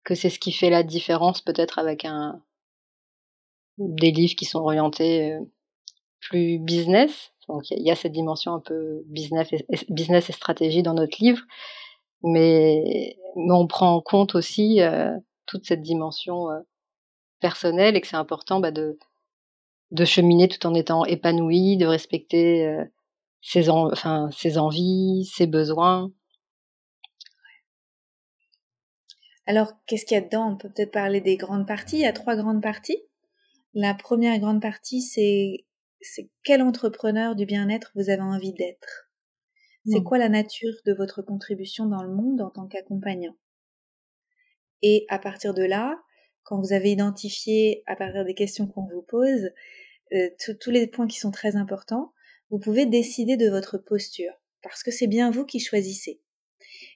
que 0.04 0.14
c'est 0.14 0.30
ce 0.30 0.38
qui 0.38 0.52
fait 0.52 0.70
la 0.70 0.84
différence 0.84 1.40
peut-être 1.40 1.80
avec 1.80 2.04
un 2.04 2.40
des 3.78 4.12
livres 4.12 4.36
qui 4.36 4.44
sont 4.44 4.60
orientés 4.60 5.32
euh, 5.32 5.40
plus 6.20 6.60
business. 6.60 7.32
Donc 7.48 7.68
il 7.72 7.82
y, 7.82 7.90
a 7.90 7.96
cette 7.96 8.12
dimension 8.12 8.54
un 8.54 8.60
peu 8.60 9.02
business 9.06 9.52
et, 9.52 9.66
business 9.88 10.30
et 10.30 10.32
stratégie 10.32 10.84
dans 10.84 10.94
notre 10.94 11.20
livre, 11.20 11.42
mais, 12.22 13.16
mais 13.34 13.52
on 13.52 13.66
prend 13.66 13.92
en 13.92 14.00
compte 14.00 14.36
aussi 14.36 14.80
euh, 14.80 15.18
toute 15.46 15.66
cette 15.66 15.82
dimension 15.82 16.48
euh, 16.52 16.60
personnelle 17.40 17.96
et 17.96 18.00
que 18.00 18.06
c'est 18.06 18.16
important 18.16 18.60
bah, 18.60 18.70
de, 18.70 18.98
de 19.90 20.04
cheminer 20.04 20.48
tout 20.48 20.66
en 20.66 20.74
étant 20.74 21.04
épanoui, 21.04 21.76
de 21.76 21.86
respecter 21.86 22.66
euh, 22.66 22.84
ses, 23.40 23.68
enfin, 23.68 24.30
ses 24.32 24.58
envies, 24.58 25.30
ses 25.32 25.46
besoins. 25.46 26.10
Alors, 29.46 29.72
qu'est-ce 29.86 30.06
qu'il 30.06 30.14
y 30.14 30.18
a 30.18 30.24
dedans? 30.24 30.52
On 30.52 30.56
peut 30.56 30.70
peut-être 30.70 30.92
parler 30.92 31.20
des 31.20 31.36
grandes 31.36 31.66
parties. 31.66 31.96
Il 31.96 32.02
y 32.02 32.06
a 32.06 32.12
trois 32.12 32.36
grandes 32.36 32.62
parties. 32.62 33.02
La 33.74 33.94
première 33.94 34.38
grande 34.38 34.62
partie, 34.62 35.02
c'est 35.02 35.66
c'est 36.00 36.30
quel 36.42 36.62
entrepreneur 36.62 37.34
du 37.34 37.46
bien-être 37.46 37.90
vous 37.94 38.10
avez 38.10 38.22
envie 38.22 38.52
d'être? 38.52 39.10
C'est 39.86 40.02
quoi 40.02 40.16
la 40.16 40.30
nature 40.30 40.72
de 40.86 40.94
votre 40.94 41.20
contribution 41.20 41.86
dans 41.86 42.02
le 42.02 42.08
monde 42.08 42.40
en 42.40 42.50
tant 42.50 42.66
qu'accompagnant? 42.66 43.36
Et 44.80 45.04
à 45.08 45.18
partir 45.18 45.52
de 45.52 45.62
là, 45.62 45.98
quand 46.44 46.60
vous 46.60 46.72
avez 46.72 46.92
identifié, 46.92 47.82
à 47.86 47.96
partir 47.96 48.24
des 48.24 48.34
questions 48.34 48.66
qu'on 48.66 48.86
vous 48.86 49.02
pose, 49.02 49.50
euh, 50.12 50.28
tous 50.60 50.70
les 50.70 50.86
points 50.86 51.06
qui 51.06 51.18
sont 51.18 51.30
très 51.30 51.56
importants, 51.56 52.12
vous 52.50 52.58
pouvez 52.58 52.86
décider 52.86 53.36
de 53.36 53.48
votre 53.48 53.78
posture, 53.78 54.32
parce 54.62 54.82
que 54.82 54.90
c'est 54.90 55.06
bien 55.06 55.30
vous 55.30 55.44
qui 55.44 55.58
choisissez. 55.58 56.20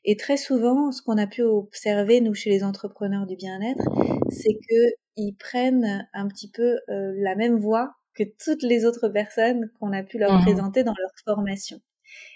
Et 0.04 0.16
très 0.16 0.36
souvent, 0.36 0.92
ce 0.92 1.02
qu'on 1.02 1.18
a 1.18 1.26
pu 1.26 1.42
observer, 1.42 2.20
nous, 2.20 2.34
chez 2.34 2.50
les 2.50 2.62
entrepreneurs 2.62 3.26
du 3.26 3.36
bien-être, 3.36 3.82
c'est 4.30 4.58
qu'ils 4.68 5.36
prennent 5.36 6.08
un 6.12 6.28
petit 6.28 6.50
peu 6.50 6.78
euh, 6.88 7.12
la 7.16 7.34
même 7.34 7.58
voie 7.58 7.94
que 8.14 8.24
toutes 8.44 8.62
les 8.62 8.84
autres 8.84 9.08
personnes 9.08 9.70
qu'on 9.78 9.92
a 9.92 10.02
pu 10.02 10.18
leur 10.18 10.32
mmh 10.32 10.42
présenter 10.42 10.84
dans 10.84 10.94
leur 10.98 11.10
formation. 11.24 11.80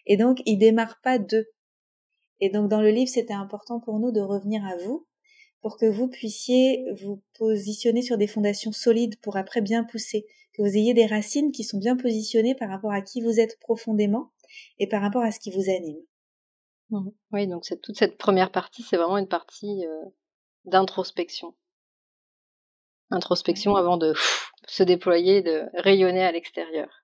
Et 0.07 0.17
donc, 0.17 0.41
ils 0.47 0.59
démarrent 0.59 1.01
pas 1.03 1.19
d'eux. 1.19 1.47
Et 2.41 2.51
donc, 2.51 2.69
dans 2.69 2.81
le 2.81 2.91
livre, 2.91 3.11
c'était 3.11 3.35
important 3.35 3.81
pour 3.81 3.99
nous 3.99 4.13
de 4.13 4.21
revenir 4.21 4.65
à 4.65 4.77
vous 4.77 5.07
pour 5.63 5.79
que 5.79 5.87
vous 5.87 6.09
puissiez 6.09 6.85
vous 6.93 7.23
positionner 7.39 8.03
sur 8.03 8.19
des 8.19 8.27
fondations 8.27 8.73
solides 8.73 9.19
pour 9.21 9.37
après 9.37 9.61
bien 9.61 9.85
pousser, 9.85 10.27
que 10.53 10.61
vous 10.61 10.77
ayez 10.77 10.93
des 10.93 11.07
racines 11.07 11.53
qui 11.53 11.65
sont 11.65 11.79
bien 11.79 11.97
positionnées 11.97 12.55
par 12.55 12.69
rapport 12.69 12.93
à 12.93 13.01
qui 13.01 13.23
vous 13.23 13.41
êtes 13.41 13.59
profondément 13.61 14.33
et 14.79 14.89
par 14.89 15.01
rapport 15.01 15.23
à 15.23 15.31
ce 15.31 15.41
qui 15.41 15.51
vous 15.51 15.71
anime. 15.71 16.03
Mmh 16.91 17.09
oui, 17.33 17.47
donc 17.47 17.65
toute 17.83 17.97
cette 17.97 18.19
première 18.19 18.53
partie, 18.53 18.83
c'est 18.83 18.99
vraiment 18.99 19.17
une 19.17 19.29
partie 19.29 19.87
euh, 19.87 20.05
d'introspection. 20.67 21.55
Introspection 23.11 23.77
avant 23.77 23.97
de 23.97 24.15
se 24.67 24.83
déployer, 24.83 25.43
de 25.43 25.65
rayonner 25.75 26.23
à 26.23 26.33
l'extérieur. 26.33 27.02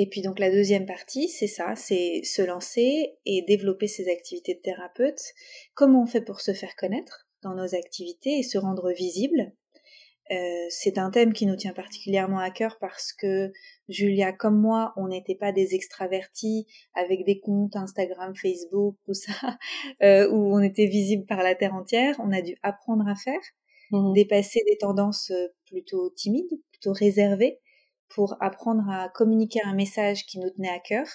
Et 0.00 0.06
puis 0.08 0.22
donc 0.22 0.38
la 0.38 0.48
deuxième 0.48 0.86
partie, 0.86 1.28
c'est 1.28 1.48
ça, 1.48 1.74
c'est 1.74 2.22
se 2.22 2.40
lancer 2.40 3.16
et 3.26 3.42
développer 3.42 3.88
ses 3.88 4.08
activités 4.08 4.54
de 4.54 4.60
thérapeute. 4.60 5.20
Comment 5.74 6.04
on 6.04 6.06
fait 6.06 6.20
pour 6.20 6.40
se 6.40 6.52
faire 6.52 6.76
connaître 6.76 7.26
dans 7.42 7.56
nos 7.56 7.74
activités 7.74 8.38
et 8.38 8.44
se 8.44 8.58
rendre 8.58 8.92
visible? 8.92 9.52
Euh, 10.30 10.66
c'est 10.70 10.98
un 10.98 11.10
thème 11.10 11.32
qui 11.32 11.46
nous 11.46 11.56
tient 11.56 11.72
particulièrement 11.72 12.38
à 12.38 12.50
cœur 12.52 12.78
parce 12.80 13.12
que 13.12 13.50
Julia, 13.88 14.32
comme 14.32 14.60
moi, 14.60 14.92
on 14.96 15.08
n'était 15.08 15.34
pas 15.34 15.50
des 15.50 15.74
extravertis 15.74 16.68
avec 16.94 17.24
des 17.24 17.40
comptes 17.40 17.74
Instagram, 17.74 18.36
Facebook, 18.36 18.94
tout 19.04 19.14
ça, 19.14 19.32
euh, 20.04 20.30
où 20.30 20.54
on 20.54 20.60
était 20.60 20.86
visible 20.86 21.26
par 21.26 21.42
la 21.42 21.56
terre 21.56 21.74
entière. 21.74 22.14
On 22.20 22.30
a 22.30 22.40
dû 22.40 22.54
apprendre 22.62 23.08
à 23.08 23.16
faire. 23.16 23.40
Mmh 23.90 24.12
dépasser 24.12 24.60
des 24.70 24.76
tendances 24.76 25.30
euh, 25.30 25.48
plutôt 25.66 26.10
timides, 26.10 26.60
plutôt 26.70 26.92
réservées, 26.92 27.58
pour 28.08 28.36
apprendre 28.40 28.88
à 28.88 29.08
communiquer 29.08 29.60
un 29.64 29.74
message 29.74 30.26
qui 30.26 30.38
nous 30.38 30.50
tenait 30.50 30.70
à 30.70 30.80
cœur. 30.80 31.06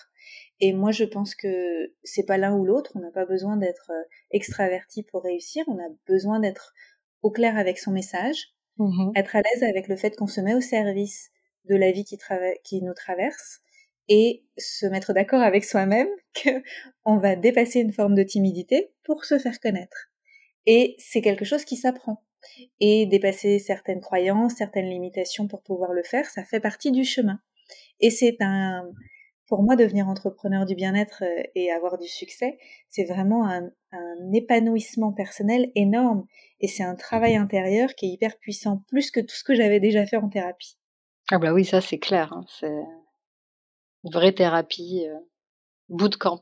Et 0.60 0.74
moi, 0.74 0.92
je 0.92 1.04
pense 1.04 1.36
que 1.36 1.94
c'est 2.04 2.26
pas 2.26 2.38
l'un 2.38 2.56
ou 2.56 2.66
l'autre. 2.66 2.92
On 2.96 3.00
n'a 3.00 3.12
pas 3.12 3.26
besoin 3.26 3.58
d'être 3.58 3.92
euh, 3.92 4.04
extraverti 4.32 5.04
pour 5.04 5.24
réussir. 5.24 5.64
On 5.68 5.78
a 5.78 5.90
besoin 6.08 6.40
d'être 6.40 6.74
au 7.22 7.32
clair 7.32 7.58
avec 7.58 7.80
son 7.80 7.92
message, 7.92 8.54
mmh 8.78 9.12
être 9.16 9.36
à 9.36 9.42
l'aise 9.42 9.64
avec 9.64 9.88
le 9.88 9.96
fait 9.96 10.16
qu'on 10.16 10.28
se 10.28 10.42
met 10.42 10.56
au 10.56 10.62
service 10.62 11.32
de 11.66 11.76
la 11.76 11.92
vie 11.92 12.04
qui, 12.04 12.18
qui 12.64 12.82
nous 12.82 12.94
traverse 12.94 13.62
et 14.10 14.44
se 14.58 14.86
mettre 14.86 15.14
d'accord 15.14 15.42
avec 15.42 15.64
soi-même 15.64 16.10
qu'on 17.04 17.18
va 17.18 17.36
dépasser 17.36 17.80
une 17.80 17.94
forme 17.94 18.16
de 18.16 18.24
timidité 18.24 18.94
pour 19.04 19.26
se 19.26 19.40
faire 19.40 19.60
connaître. 19.60 20.10
Et 20.66 20.96
c'est 21.00 21.22
quelque 21.22 21.46
chose 21.46 21.66
qui 21.66 21.78
s'apprend 21.78 22.24
et 22.80 23.06
dépasser 23.06 23.60
certaines 23.60 24.02
croyances, 24.02 24.56
certaines 24.56 24.90
limitations 24.90 25.48
pour 25.48 25.62
pouvoir 25.62 25.94
le 25.94 26.04
faire, 26.04 26.26
ça 26.30 26.44
fait 26.44 26.60
partie 26.60 26.92
du 26.92 27.04
chemin. 27.04 27.40
Et 28.00 28.10
c'est 28.10 28.38
un, 28.42 28.90
pour 29.48 29.62
moi, 29.62 29.76
devenir 29.76 30.08
entrepreneur 30.08 30.66
du 30.66 30.74
bien-être 30.74 31.24
euh, 31.24 31.44
et 31.56 31.72
avoir 31.72 31.98
du 31.98 32.08
succès, 32.08 32.58
c'est 32.90 33.04
vraiment 33.04 33.48
un, 33.48 33.70
épanouissement 34.34 35.14
personnel 35.14 35.72
énorme. 35.76 36.26
Et 36.60 36.68
c'est 36.68 36.84
un 36.84 36.96
travail 36.96 37.36
intérieur 37.36 37.94
qui 37.94 38.08
est 38.08 38.10
hyper 38.10 38.40
puissant, 38.40 38.84
plus 38.88 39.12
que 39.12 39.20
tout 39.20 39.36
ce 39.36 39.44
que 39.44 39.54
j'avais 39.54 39.80
déjà 39.80 40.08
fait 40.08 40.18
en 40.18 40.28
thérapie. 40.28 40.78
Ah 41.30 41.38
bah 41.38 41.54
oui, 41.54 41.66
ça 41.66 41.82
c'est 41.82 42.00
clair. 42.00 42.34
Hein, 42.34 42.46
c'est 42.48 42.68
une 44.04 44.12
vraie 44.12 44.34
thérapie, 44.34 45.06
euh, 45.08 45.20
bootcamp. 45.90 46.42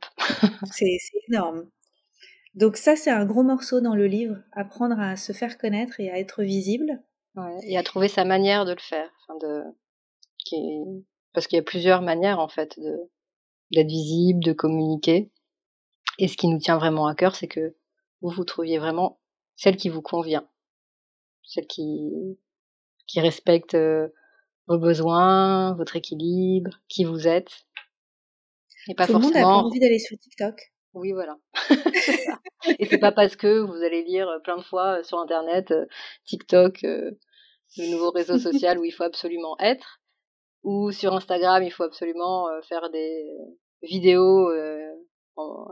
c'est 0.72 0.98
énorme. 1.28 1.70
Donc 2.54 2.76
ça, 2.76 2.96
c'est 2.96 3.12
un 3.12 3.26
gros 3.26 3.44
morceau 3.44 3.80
dans 3.80 3.96
le 3.96 4.08
livre, 4.08 4.38
apprendre 4.52 5.00
à 5.00 5.16
se 5.16 5.32
faire 5.32 5.58
connaître 5.58 6.00
et 6.00 6.12
à 6.12 6.20
être 6.20 6.44
visible. 6.44 7.02
et 7.64 7.78
à 7.78 7.84
trouver 7.84 8.08
sa 8.08 8.26
manière 8.26 8.66
de 8.66 8.72
le 8.72 8.80
faire. 8.80 9.10
de... 9.40 9.64
Parce 11.34 11.48
qu'il 11.48 11.56
y 11.56 11.60
a 11.60 11.64
plusieurs 11.64 12.02
manières, 12.02 12.40
en 12.40 12.50
fait, 12.50 12.78
de... 12.80 12.98
d'être 13.72 13.88
visible, 13.88 14.44
de 14.44 14.52
communiquer. 14.52 15.32
Et 16.20 16.28
ce 16.28 16.36
qui 16.36 16.48
nous 16.48 16.60
tient 16.60 16.78
vraiment 16.78 17.08
à 17.08 17.16
cœur, 17.16 17.36
c'est 17.36 17.48
que 17.48 17.76
vous, 18.22 18.30
vous 18.30 18.44
trouviez 18.44 18.80
vraiment 18.80 19.20
celle 19.56 19.78
qui 19.78 19.88
vous 19.88 20.02
convient. 20.02 20.48
Celle 21.44 21.68
qui, 21.68 22.12
qui 23.08 23.22
respecte 23.22 23.76
euh, 23.76 24.10
vos 24.68 24.78
besoins, 24.78 25.74
votre 25.76 25.96
équilibre, 25.96 26.72
qui 26.90 27.06
vous 27.06 27.28
êtes. 27.28 27.66
Et 28.88 28.96
pas 28.96 29.08
Tout 29.08 29.14
forcément... 29.14 29.34
le 29.34 29.40
monde 29.40 29.52
a 29.52 29.62
pas 29.62 29.68
envie 29.68 29.80
d'aller 29.80 30.00
sur 30.00 30.18
TikTok. 30.18 30.74
Oui, 30.94 31.12
voilà. 31.14 31.38
Et 32.80 32.86
c'est 32.86 32.98
pas 32.98 33.12
parce 33.12 33.36
que 33.36 33.60
vous 33.60 33.84
allez 33.84 34.04
lire 34.04 34.28
plein 34.44 34.58
de 34.58 34.64
fois 34.64 35.04
sur 35.04 35.20
Internet, 35.20 35.74
TikTok, 36.26 36.82
le 36.82 37.92
nouveau 37.92 38.12
réseau 38.12 38.38
social 38.40 38.78
où 38.78 38.84
il 38.84 38.92
faut 38.92 39.04
absolument 39.04 39.58
être, 39.60 40.02
ou 40.64 40.92
sur 40.92 41.14
Instagram, 41.14 41.64
il 41.64 41.72
faut 41.72 41.84
absolument 41.84 42.48
faire 42.68 42.90
des 42.90 43.26
vidéos 43.82 44.50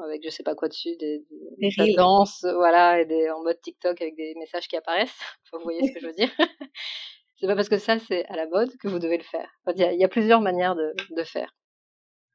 avec 0.03 0.23
je 0.23 0.29
sais 0.29 0.43
pas 0.43 0.55
quoi 0.55 0.67
dessus, 0.67 0.95
des, 0.97 1.25
des, 1.57 1.93
danses, 1.95 2.45
voilà, 2.55 3.01
et 3.01 3.05
des, 3.05 3.29
en 3.29 3.43
mode 3.43 3.59
TikTok 3.61 4.01
avec 4.01 4.15
des 4.15 4.33
messages 4.35 4.67
qui 4.67 4.75
apparaissent. 4.75 5.19
vous 5.53 5.59
voyez 5.63 5.85
ce 5.87 5.93
que 5.93 5.99
je 5.99 6.07
veux 6.07 6.13
dire? 6.13 6.29
c'est 7.37 7.47
pas 7.47 7.55
parce 7.55 7.69
que 7.69 7.77
ça 7.77 7.99
c'est 7.99 8.25
à 8.25 8.35
la 8.35 8.47
mode 8.47 8.75
que 8.77 8.87
vous 8.87 8.99
devez 8.99 9.17
le 9.17 9.23
faire. 9.23 9.49
Il 9.75 9.81
y, 9.81 10.03
a 10.03 10.07
plusieurs 10.07 10.41
manières 10.41 10.75
de, 10.75 10.93
de 11.15 11.23
faire. 11.23 11.55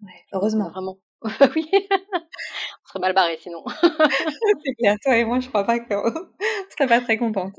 Ouais, 0.02 0.24
heureusement. 0.32 0.70
Vraiment. 0.70 0.98
oui. 1.56 1.70
On 1.72 2.88
serait 2.88 3.00
mal 3.00 3.14
barré 3.14 3.38
sinon. 3.40 3.64
c'est 3.82 4.74
clair, 4.78 4.96
toi 5.02 5.16
et 5.16 5.24
moi, 5.24 5.40
je 5.40 5.48
crois 5.48 5.64
pas 5.64 5.80
qu'on 5.80 6.04
serait 6.70 6.88
pas 6.88 7.00
très 7.00 7.16
contente. 7.16 7.58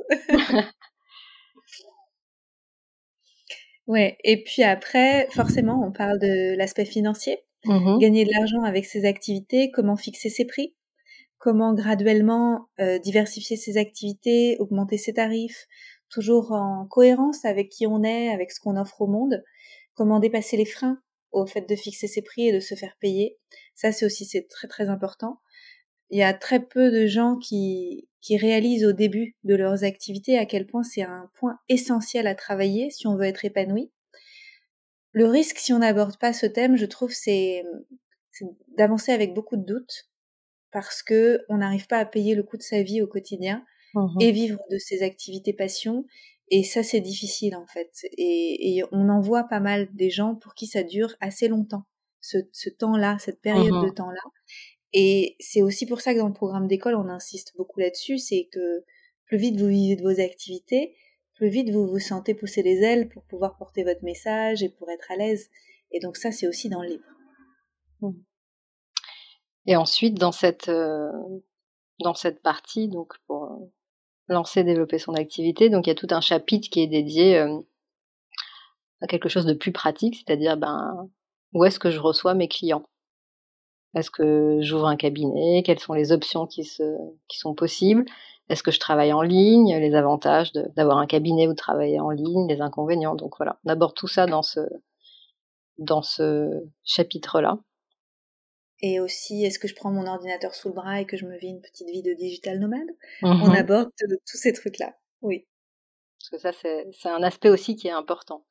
ouais, 3.87 4.17
et 4.23 4.43
puis 4.43 4.63
après, 4.63 5.27
forcément, 5.31 5.83
on 5.85 5.91
parle 5.91 6.19
de 6.19 6.55
l'aspect 6.57 6.85
financier. 6.85 7.39
Mmh 7.67 7.97
gagner 7.97 8.25
de 8.25 8.31
l'argent 8.31 8.61
avec 8.61 8.85
ses 8.85 9.05
activités, 9.05 9.71
comment 9.71 9.95
fixer 9.95 10.29
ses 10.29 10.45
prix? 10.45 10.75
comment 11.39 11.75
graduellement 11.75 12.69
diversifier 13.03 13.55
ses 13.55 13.77
activités, 13.77 14.57
augmenter 14.59 14.97
ses 14.97 15.13
tarifs, 15.13 15.67
toujours 16.09 16.53
en 16.53 16.87
cohérence 16.87 17.45
avec 17.45 17.69
qui 17.69 17.85
on 17.85 18.03
est, 18.03 18.29
avec 18.29 18.51
ce 18.51 18.59
qu'on 18.59 18.77
offre 18.77 19.01
au 19.01 19.07
monde, 19.07 19.43
comment 19.93 20.19
dépasser 20.19 20.57
les 20.57 20.65
freins? 20.65 20.99
Au 21.31 21.45
fait 21.45 21.67
de 21.67 21.75
fixer 21.75 22.07
ses 22.07 22.21
prix 22.21 22.47
et 22.47 22.53
de 22.53 22.59
se 22.59 22.75
faire 22.75 22.95
payer. 22.99 23.37
Ça, 23.73 23.91
c'est 23.91 24.05
aussi 24.05 24.25
c'est 24.25 24.47
très 24.47 24.67
très 24.67 24.89
important. 24.89 25.41
Il 26.09 26.19
y 26.19 26.23
a 26.23 26.33
très 26.33 26.59
peu 26.59 26.91
de 26.91 27.07
gens 27.07 27.37
qui, 27.37 28.07
qui 28.21 28.37
réalisent 28.37 28.85
au 28.85 28.93
début 28.93 29.35
de 29.43 29.55
leurs 29.55 29.83
activités 29.83 30.37
à 30.37 30.45
quel 30.45 30.67
point 30.67 30.83
c'est 30.83 31.01
un 31.01 31.29
point 31.35 31.59
essentiel 31.67 32.27
à 32.27 32.35
travailler 32.35 32.89
si 32.89 33.07
on 33.07 33.15
veut 33.15 33.25
être 33.25 33.45
épanoui. 33.45 33.91
Le 35.11 35.27
risque, 35.27 35.57
si 35.57 35.73
on 35.73 35.79
n'aborde 35.79 36.17
pas 36.17 36.33
ce 36.33 36.45
thème, 36.45 36.75
je 36.75 36.85
trouve, 36.85 37.11
c'est 37.11 37.63
d'avancer 38.77 39.11
avec 39.11 39.33
beaucoup 39.33 39.55
de 39.55 39.63
doutes 39.63 40.09
parce 40.71 41.03
que 41.03 41.45
on 41.47 41.57
n'arrive 41.57 41.87
pas 41.87 41.99
à 41.99 42.05
payer 42.05 42.35
le 42.35 42.43
coût 42.43 42.57
de 42.57 42.63
sa 42.63 42.81
vie 42.81 43.01
au 43.01 43.07
quotidien 43.07 43.63
mmh 43.93 44.17
et 44.19 44.31
vivre 44.31 44.59
de 44.69 44.77
ses 44.77 45.03
activités 45.03 45.53
passion. 45.53 46.05
Et 46.49 46.63
ça, 46.63 46.83
c'est 46.83 47.01
difficile 47.01 47.55
en 47.55 47.65
fait. 47.65 47.91
Et, 48.17 48.83
on 48.91 49.09
en 49.09 49.19
voit 49.19 49.45
pas 49.45 49.59
mal 49.59 49.89
des 49.93 50.09
gens 50.09 50.35
pour 50.35 50.53
qui 50.53 50.67
ça 50.67 50.83
dure 50.83 51.15
assez 51.19 51.47
longtemps, 51.47 51.85
ce, 52.21 52.69
temps-là, 52.69 53.17
cette 53.19 53.41
période 53.41 53.73
de 53.83 53.89
mmh 53.89 53.95
temps-là. 53.95 54.21
Et 54.93 55.35
c'est 55.39 55.61
aussi 55.61 55.85
pour 55.85 56.01
ça 56.01 56.13
que 56.13 56.19
dans 56.19 56.27
le 56.27 56.33
programme 56.33 56.67
d'école, 56.67 56.95
on 56.95 57.09
insiste 57.09 57.53
beaucoup 57.57 57.79
là-dessus, 57.79 58.17
c'est 58.17 58.47
que 58.51 58.83
plus 59.25 59.37
vite 59.37 59.59
vous 59.59 59.67
vivez 59.67 59.95
de 59.95 60.03
vos 60.03 60.21
activités, 60.21 60.95
plus 61.33 61.49
vite 61.49 61.69
vous 61.71 61.87
vous 61.87 61.99
sentez 61.99 62.33
pousser 62.33 62.61
les 62.61 62.81
ailes 62.81 63.09
pour 63.09 63.23
pouvoir 63.23 63.57
porter 63.57 63.83
votre 63.83 64.03
message 64.03 64.63
et 64.63 64.69
pour 64.69 64.89
être 64.89 65.11
à 65.11 65.17
l'aise. 65.17 65.49
Et 65.91 65.99
donc 65.99 66.15
ça, 66.15 66.31
c'est 66.31 66.47
aussi 66.47 66.69
dans 66.69 66.81
le 66.81 66.89
livre. 66.89 67.03
Mmh. 68.01 68.11
Et 69.67 69.75
ensuite, 69.75 70.13
dans 70.15 70.31
cette, 70.31 70.69
euh, 70.69 71.11
dans 71.99 72.13
cette 72.13 72.41
partie, 72.41 72.87
donc 72.87 73.13
pour 73.25 73.45
euh, 73.45 73.71
lancer, 74.27 74.63
développer 74.63 74.99
son 74.99 75.13
activité, 75.13 75.69
donc 75.69 75.87
il 75.87 75.89
y 75.89 75.91
a 75.91 75.95
tout 75.95 76.07
un 76.11 76.21
chapitre 76.21 76.69
qui 76.69 76.81
est 76.81 76.87
dédié 76.87 77.37
euh, 77.37 77.59
à 79.01 79.07
quelque 79.07 79.29
chose 79.29 79.45
de 79.45 79.53
plus 79.53 79.71
pratique, 79.71 80.15
c'est-à-dire 80.15 80.57
ben, 80.57 81.07
où 81.53 81.63
est-ce 81.65 81.79
que 81.79 81.91
je 81.91 81.99
reçois 81.99 82.33
mes 82.33 82.47
clients? 82.47 82.83
Est-ce 83.95 84.11
que 84.11 84.59
j'ouvre 84.61 84.87
un 84.87 84.97
cabinet? 84.97 85.63
Quelles 85.63 85.79
sont 85.79 85.93
les 85.93 86.11
options 86.11 86.47
qui, 86.47 86.65
se, 86.65 86.83
qui 87.29 87.37
sont 87.37 87.55
possibles? 87.55 88.05
Est-ce 88.49 88.61
que 88.61 88.71
je 88.71 88.79
travaille 88.79 89.13
en 89.13 89.21
ligne? 89.21 89.77
Les 89.77 89.95
avantages 89.95 90.51
d'avoir 90.51 90.97
un 90.97 91.07
cabinet 91.07 91.47
ou 91.47 91.51
de 91.51 91.55
travailler 91.55 91.99
en 91.99 92.09
ligne, 92.09 92.47
les 92.47 92.61
inconvénients? 92.61 93.15
Donc 93.15 93.37
voilà, 93.37 93.57
on 93.63 93.69
aborde 93.69 93.95
tout 93.95 94.07
ça 94.07 94.25
dans 94.25 94.43
ce, 94.43 94.59
dans 95.77 96.01
ce 96.01 96.63
chapitre-là. 96.83 97.57
Et 98.87 98.99
aussi, 98.99 99.43
est-ce 99.43 99.57
que 99.57 99.67
je 99.67 99.73
prends 99.73 99.89
mon 99.89 100.05
ordinateur 100.05 100.53
sous 100.53 100.67
le 100.67 100.75
bras 100.75 101.01
et 101.01 101.07
que 101.07 101.17
je 101.17 101.25
me 101.25 101.35
vis 101.39 101.47
une 101.47 101.59
petite 101.59 101.89
vie 101.89 102.03
de 102.03 102.13
digital 102.13 102.59
nomade? 102.59 102.87
On 103.23 103.33
mmh 103.33 103.55
aborde 103.55 103.89
tous 103.97 104.37
ces 104.37 104.53
trucs-là, 104.53 104.95
oui. 105.23 105.47
Parce 106.19 106.29
que 106.29 106.37
ça, 106.37 106.51
c'est 106.53 107.09
un 107.09 107.23
aspect 107.23 107.49
aussi 107.49 107.75
qui 107.75 107.87
est 107.87 107.91
important. 107.91 108.45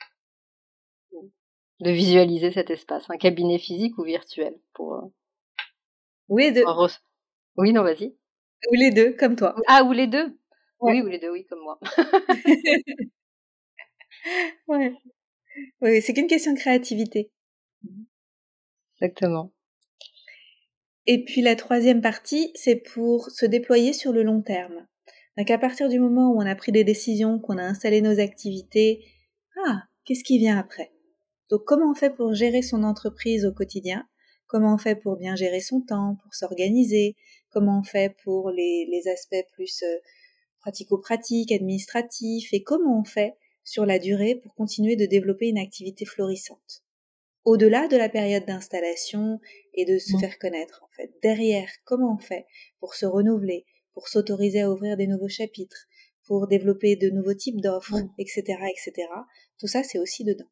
De 1.79 1.91
visualiser 1.93 2.50
cet 2.50 2.71
espace, 2.71 3.09
un 3.11 3.17
cabinet 3.17 3.61
physique 3.61 3.97
ou 3.97 4.03
virtuel 4.03 4.59
pour. 4.73 4.95
Euh, 4.95 5.03
oui, 6.29 6.53
deux. 6.53 6.64
Oui, 7.57 7.73
non, 7.73 7.85
vas-y. 7.85 8.17
Ou 8.73 8.75
les 8.75 8.91
deux, 8.91 9.12
comme 9.12 9.37
toi. 9.37 9.55
Ah, 9.69 9.85
ou 9.85 9.93
les 9.93 10.09
deux? 10.09 10.37
Oui, 10.81 11.00
ou 11.00 11.07
les 11.07 11.21
deux, 11.21 11.31
oui, 11.31 11.47
comme 11.47 11.61
moi. 11.61 11.79
ouais. 14.67 14.97
Oui, 15.81 16.03
c'est 16.03 16.12
qu'une 16.12 16.26
question 16.26 16.55
de 16.55 16.59
créativité. 16.59 17.31
Exactement. 18.97 19.53
Et 21.06 21.25
puis 21.25 21.42
la 21.42 21.56
troisième 21.56 22.00
partie, 22.00 22.50
c'est 22.54 22.76
pour 22.76 23.30
se 23.30 23.44
déployer 23.46 23.92
sur 23.92 24.12
le 24.12 24.23
long 24.23 24.40
terme. 24.40 24.87
Donc 25.37 25.50
à 25.50 25.58
partir 25.58 25.88
du 25.88 25.99
moment 25.99 26.30
où 26.30 26.37
on 26.40 26.46
a 26.46 26.54
pris 26.54 26.73
des 26.73 26.84
décisions, 26.84 27.38
qu'on 27.38 27.58
a 27.58 27.62
installé 27.62 28.00
nos 28.00 28.20
activités, 28.20 29.04
ah, 29.66 29.82
qu'est-ce 30.04 30.25
qui 30.25 30.38
vient 30.38 30.58
après? 30.58 30.92
Donc 31.50 31.64
comment 31.66 31.90
on 31.90 31.94
fait 31.94 32.14
pour 32.14 32.34
gérer 32.34 32.62
son 32.62 32.82
entreprise 32.84 33.44
au 33.44 33.52
quotidien? 33.52 34.07
Comment 34.46 34.74
on 34.74 34.79
fait 34.79 34.96
pour 34.96 35.16
bien 35.16 35.37
gérer 35.37 35.61
son 35.61 35.81
temps, 35.81 36.16
pour 36.22 36.35
s'organiser? 36.35 37.16
Comment 37.50 37.81
on 37.81 37.83
fait 37.83 38.14
pour 38.22 38.50
les, 38.50 38.87
les 38.90 39.09
aspects 39.11 39.44
plus 39.52 39.83
euh, 39.83 39.98
pratico-pratiques, 40.61 41.52
administratifs? 41.52 42.52
Et 42.52 42.62
comment 42.62 43.00
on 43.00 43.05
fait 43.05 43.35
sur 43.62 43.85
la 43.85 43.98
durée 43.98 44.37
pour 44.37 44.55
continuer 44.55 44.96
de 44.96 45.07
développer 45.07 45.48
une 45.48 45.59
activité 45.59 46.05
florissante? 46.05 46.83
Au-delà 47.44 47.88
de 47.88 47.96
la 47.96 48.09
période 48.09 48.46
d'installation 48.46 49.40
et 49.74 49.84
de 49.84 49.98
se 49.98 50.16
mmh. 50.16 50.20
faire 50.20 50.38
connaître, 50.38 50.82
en 50.82 50.88
fait. 50.94 51.12
Derrière, 51.22 51.68
comment 51.84 52.14
on 52.14 52.18
fait 52.18 52.46
pour 52.80 52.94
se 52.94 53.06
renouveler, 53.06 53.66
pour 53.92 54.08
s'autoriser 54.08 54.62
à 54.62 54.70
ouvrir 54.70 54.96
des 54.96 55.06
nouveaux 55.06 55.28
chapitres, 55.28 55.87
pour 56.26 56.46
développer 56.48 56.96
de 56.96 57.10
nouveaux 57.10 57.34
types 57.34 57.60
d'offres, 57.60 57.98
etc., 58.18 58.42
mmh. 58.60 58.66
etc. 58.66 59.08
Tout 59.58 59.66
ça, 59.66 59.82
c'est 59.82 59.98
aussi 59.98 60.24
dedans. 60.24 60.48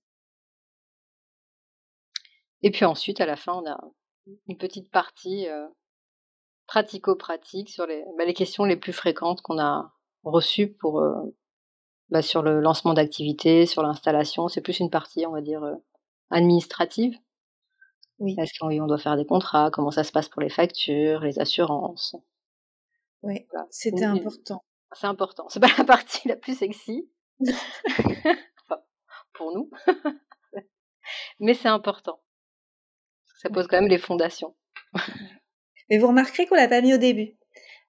Et 2.63 2.71
puis 2.71 2.85
ensuite, 2.85 3.21
à 3.21 3.27
la 3.27 3.37
fin, 3.37 3.55
on 3.55 3.69
a 3.69 3.79
une 4.49 4.57
petite 4.57 4.91
partie 4.91 5.49
euh, 5.49 5.67
pratico-pratique 6.67 7.69
sur 7.69 7.87
les, 7.87 8.05
bah, 8.17 8.25
les, 8.25 8.35
questions 8.35 8.65
les 8.65 8.77
plus 8.77 8.93
fréquentes 8.93 9.43
qu'on 9.43 9.59
a 9.59 9.93
reçues 10.23 10.73
pour, 10.73 11.01
euh, 11.01 11.15
bah, 12.11 12.23
sur 12.23 12.43
le 12.43 12.61
lancement 12.61 12.95
d'activité, 12.95 13.67
sur 13.67 13.83
l'installation. 13.83 14.49
C'est 14.49 14.61
plus 14.61 14.79
une 14.79 14.91
partie, 14.91 15.27
on 15.27 15.33
va 15.33 15.41
dire, 15.41 15.65
euh, 15.65 15.75
administrative. 16.31 17.15
Oui. 18.23 18.37
Est-ce 18.39 18.57
qu'on 18.57 18.87
doit 18.87 18.99
faire 18.99 19.17
des 19.17 19.27
contrats 19.27 19.73
Comment 19.73 19.91
ça 19.91 20.05
se 20.05 20.13
passe 20.13 20.29
pour 20.29 20.41
les 20.43 20.49
factures, 20.49 21.23
les 21.23 21.41
assurances 21.41 22.15
Oui, 23.25 23.49
c'était 23.69 24.05
important. 24.05 24.65
C'est 24.93 25.09
important. 25.09 25.49
C'est 25.49 25.59
pas 25.59 25.73
la 25.77 25.83
partie 25.85 26.29
la 26.29 26.37
plus 26.37 26.57
sexy. 26.57 27.11
pour 29.35 29.53
nous. 29.53 29.71
Mais 31.41 31.55
c'est 31.55 31.69
important. 31.69 32.21
Ça 33.41 33.51
pose 33.51 33.67
quand 33.67 33.81
même 33.81 33.91
les 33.91 33.99
fondations. 33.99 34.55
Mais 35.91 35.99
vous 35.99 36.07
remarquerez 36.07 36.47
qu'on 36.47 36.55
l'a 36.55 36.69
pas 36.69 36.81
mis 36.81 36.95
au 36.95 36.99
début. 36.99 37.37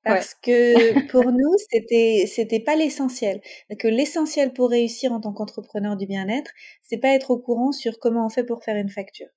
Parce 0.03 0.33
que 0.33 1.07
pour 1.11 1.31
nous, 1.31 1.55
c'était 1.69 2.25
c'était 2.25 2.59
pas 2.59 2.75
l'essentiel. 2.75 3.39
Que 3.77 3.87
l'essentiel 3.87 4.51
pour 4.51 4.71
réussir 4.71 5.11
en 5.11 5.21
tant 5.21 5.31
qu'entrepreneur 5.31 5.95
du 5.95 6.07
bien-être, 6.07 6.51
c'est 6.81 6.97
pas 6.97 7.09
être 7.09 7.29
au 7.29 7.37
courant 7.37 7.71
sur 7.71 7.99
comment 7.99 8.25
on 8.25 8.29
fait 8.29 8.43
pour 8.43 8.63
faire 8.63 8.77
une 8.77 8.89
facture. 8.89 9.29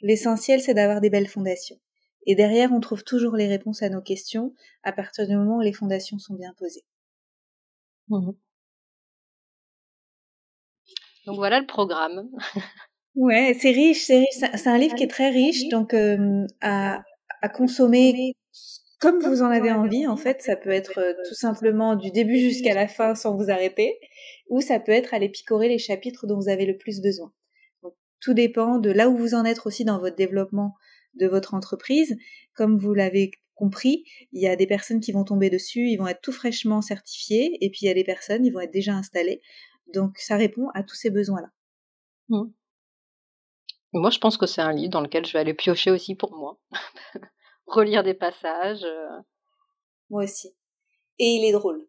L'essentiel, 0.00 0.60
c'est 0.60 0.74
d'avoir 0.74 1.00
des 1.00 1.10
belles 1.10 1.28
fondations. 1.28 1.78
Et 2.26 2.34
derrière, 2.34 2.72
on 2.72 2.80
trouve 2.80 3.04
toujours 3.04 3.36
les 3.36 3.48
réponses 3.48 3.82
à 3.82 3.88
nos 3.88 4.02
questions 4.02 4.54
à 4.82 4.92
partir 4.92 5.26
du 5.26 5.36
moment 5.36 5.56
où 5.56 5.60
les 5.60 5.72
fondations 5.72 6.18
sont 6.18 6.34
bien 6.34 6.54
posées. 6.58 6.84
Mmh 8.08 8.30
donc 11.26 11.36
voilà 11.36 11.60
le 11.60 11.66
programme. 11.66 12.30
ouais, 13.14 13.54
c'est 13.60 13.70
riche, 13.70 14.06
c'est 14.06 14.24
C'est 14.32 14.66
un 14.66 14.78
livre 14.78 14.94
qui 14.94 15.02
est 15.02 15.10
très 15.10 15.28
riche, 15.28 15.68
donc 15.68 15.92
euh, 15.92 16.46
à, 16.62 17.02
à 17.42 17.48
consommer 17.50 18.32
comme 19.00 19.20
vous 19.20 19.42
en 19.42 19.50
avez 19.50 19.70
envie, 19.70 20.06
en 20.06 20.16
fait, 20.16 20.42
ça 20.42 20.56
peut 20.56 20.70
être 20.70 21.14
tout 21.28 21.34
simplement 21.34 21.94
du 21.94 22.10
début 22.10 22.38
jusqu'à 22.38 22.74
la 22.74 22.88
fin 22.88 23.14
sans 23.14 23.36
vous 23.36 23.50
arrêter, 23.50 23.98
ou 24.48 24.60
ça 24.60 24.80
peut 24.80 24.92
être 24.92 25.14
aller 25.14 25.28
picorer 25.28 25.68
les 25.68 25.78
chapitres 25.78 26.26
dont 26.26 26.36
vous 26.36 26.48
avez 26.48 26.66
le 26.66 26.76
plus 26.76 27.00
besoin. 27.00 27.32
Tout 28.20 28.34
dépend 28.34 28.78
de 28.78 28.90
là 28.90 29.08
où 29.08 29.16
vous 29.16 29.34
en 29.34 29.44
êtes 29.44 29.64
aussi 29.66 29.84
dans 29.84 29.98
votre 29.98 30.16
développement 30.16 30.74
de 31.14 31.26
votre 31.26 31.54
entreprise. 31.54 32.16
Comme 32.54 32.78
vous 32.78 32.94
l'avez 32.94 33.30
compris, 33.54 34.04
il 34.32 34.42
y 34.42 34.48
a 34.48 34.56
des 34.56 34.66
personnes 34.66 35.00
qui 35.00 35.12
vont 35.12 35.24
tomber 35.24 35.50
dessus, 35.50 35.88
ils 35.88 35.96
vont 35.96 36.06
être 36.06 36.20
tout 36.20 36.32
fraîchement 36.32 36.80
certifiés, 36.80 37.58
et 37.60 37.70
puis 37.70 37.80
il 37.82 37.86
y 37.86 37.90
a 37.90 37.94
des 37.94 38.04
personnes, 38.04 38.44
ils 38.44 38.52
vont 38.52 38.60
être 38.60 38.72
déjà 38.72 38.94
installés. 38.94 39.42
Donc 39.92 40.18
ça 40.18 40.36
répond 40.36 40.68
à 40.74 40.82
tous 40.82 40.94
ces 40.94 41.10
besoins-là. 41.10 41.48
Mmh. 42.28 42.50
Moi, 43.94 44.10
je 44.10 44.18
pense 44.18 44.36
que 44.36 44.46
c'est 44.46 44.60
un 44.60 44.72
livre 44.72 44.90
dans 44.90 45.00
lequel 45.00 45.24
je 45.24 45.32
vais 45.32 45.38
aller 45.38 45.54
piocher 45.54 45.90
aussi 45.90 46.14
pour 46.14 46.36
moi. 46.36 46.60
relire 47.68 48.02
des 48.02 48.14
passages. 48.14 48.84
Euh. 48.84 49.20
Moi 50.10 50.24
aussi. 50.24 50.54
Et 51.18 51.26
il 51.26 51.44
est 51.44 51.52
drôle. 51.52 51.86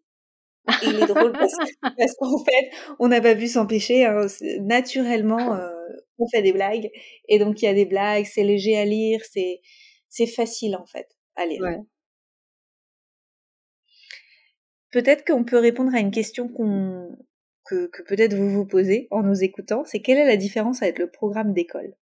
Il 0.83 0.95
est 0.95 1.07
drôle 1.07 1.31
parce, 1.97 2.15
qu'en 2.15 2.43
fait, 2.43 2.71
on 2.99 3.07
n'a 3.07 3.21
pas 3.21 3.35
pu 3.35 3.47
s'empêcher. 3.47 4.05
Hein, 4.05 4.27
naturellement, 4.61 5.55
euh, 5.55 5.69
on 6.17 6.27
fait 6.27 6.41
des 6.41 6.53
blagues. 6.53 6.89
Et 7.27 7.39
donc, 7.39 7.61
il 7.61 7.65
y 7.65 7.67
a 7.67 7.73
des 7.73 7.85
blagues, 7.85 8.25
c'est 8.25 8.43
léger 8.43 8.77
à 8.77 8.85
lire, 8.85 9.21
c'est, 9.29 9.61
c'est 10.09 10.27
facile 10.27 10.75
en 10.75 10.85
fait 10.85 11.07
à 11.35 11.45
lire. 11.45 11.61
Peut-être 14.91 15.25
qu'on 15.25 15.43
peut 15.43 15.59
répondre 15.59 15.93
à 15.93 15.99
une 15.99 16.11
question 16.11 16.47
qu'on, 16.47 17.15
que, 17.65 17.87
que 17.87 18.01
peut-être 18.01 18.33
vous 18.33 18.49
vous 18.49 18.65
posez 18.65 19.07
en 19.11 19.21
nous 19.21 19.43
écoutant. 19.43 19.83
C'est 19.85 20.01
quelle 20.01 20.17
est 20.17 20.25
la 20.25 20.37
différence 20.37 20.81
avec 20.81 20.97
le 20.97 21.09
programme 21.09 21.53
d'école? 21.53 21.93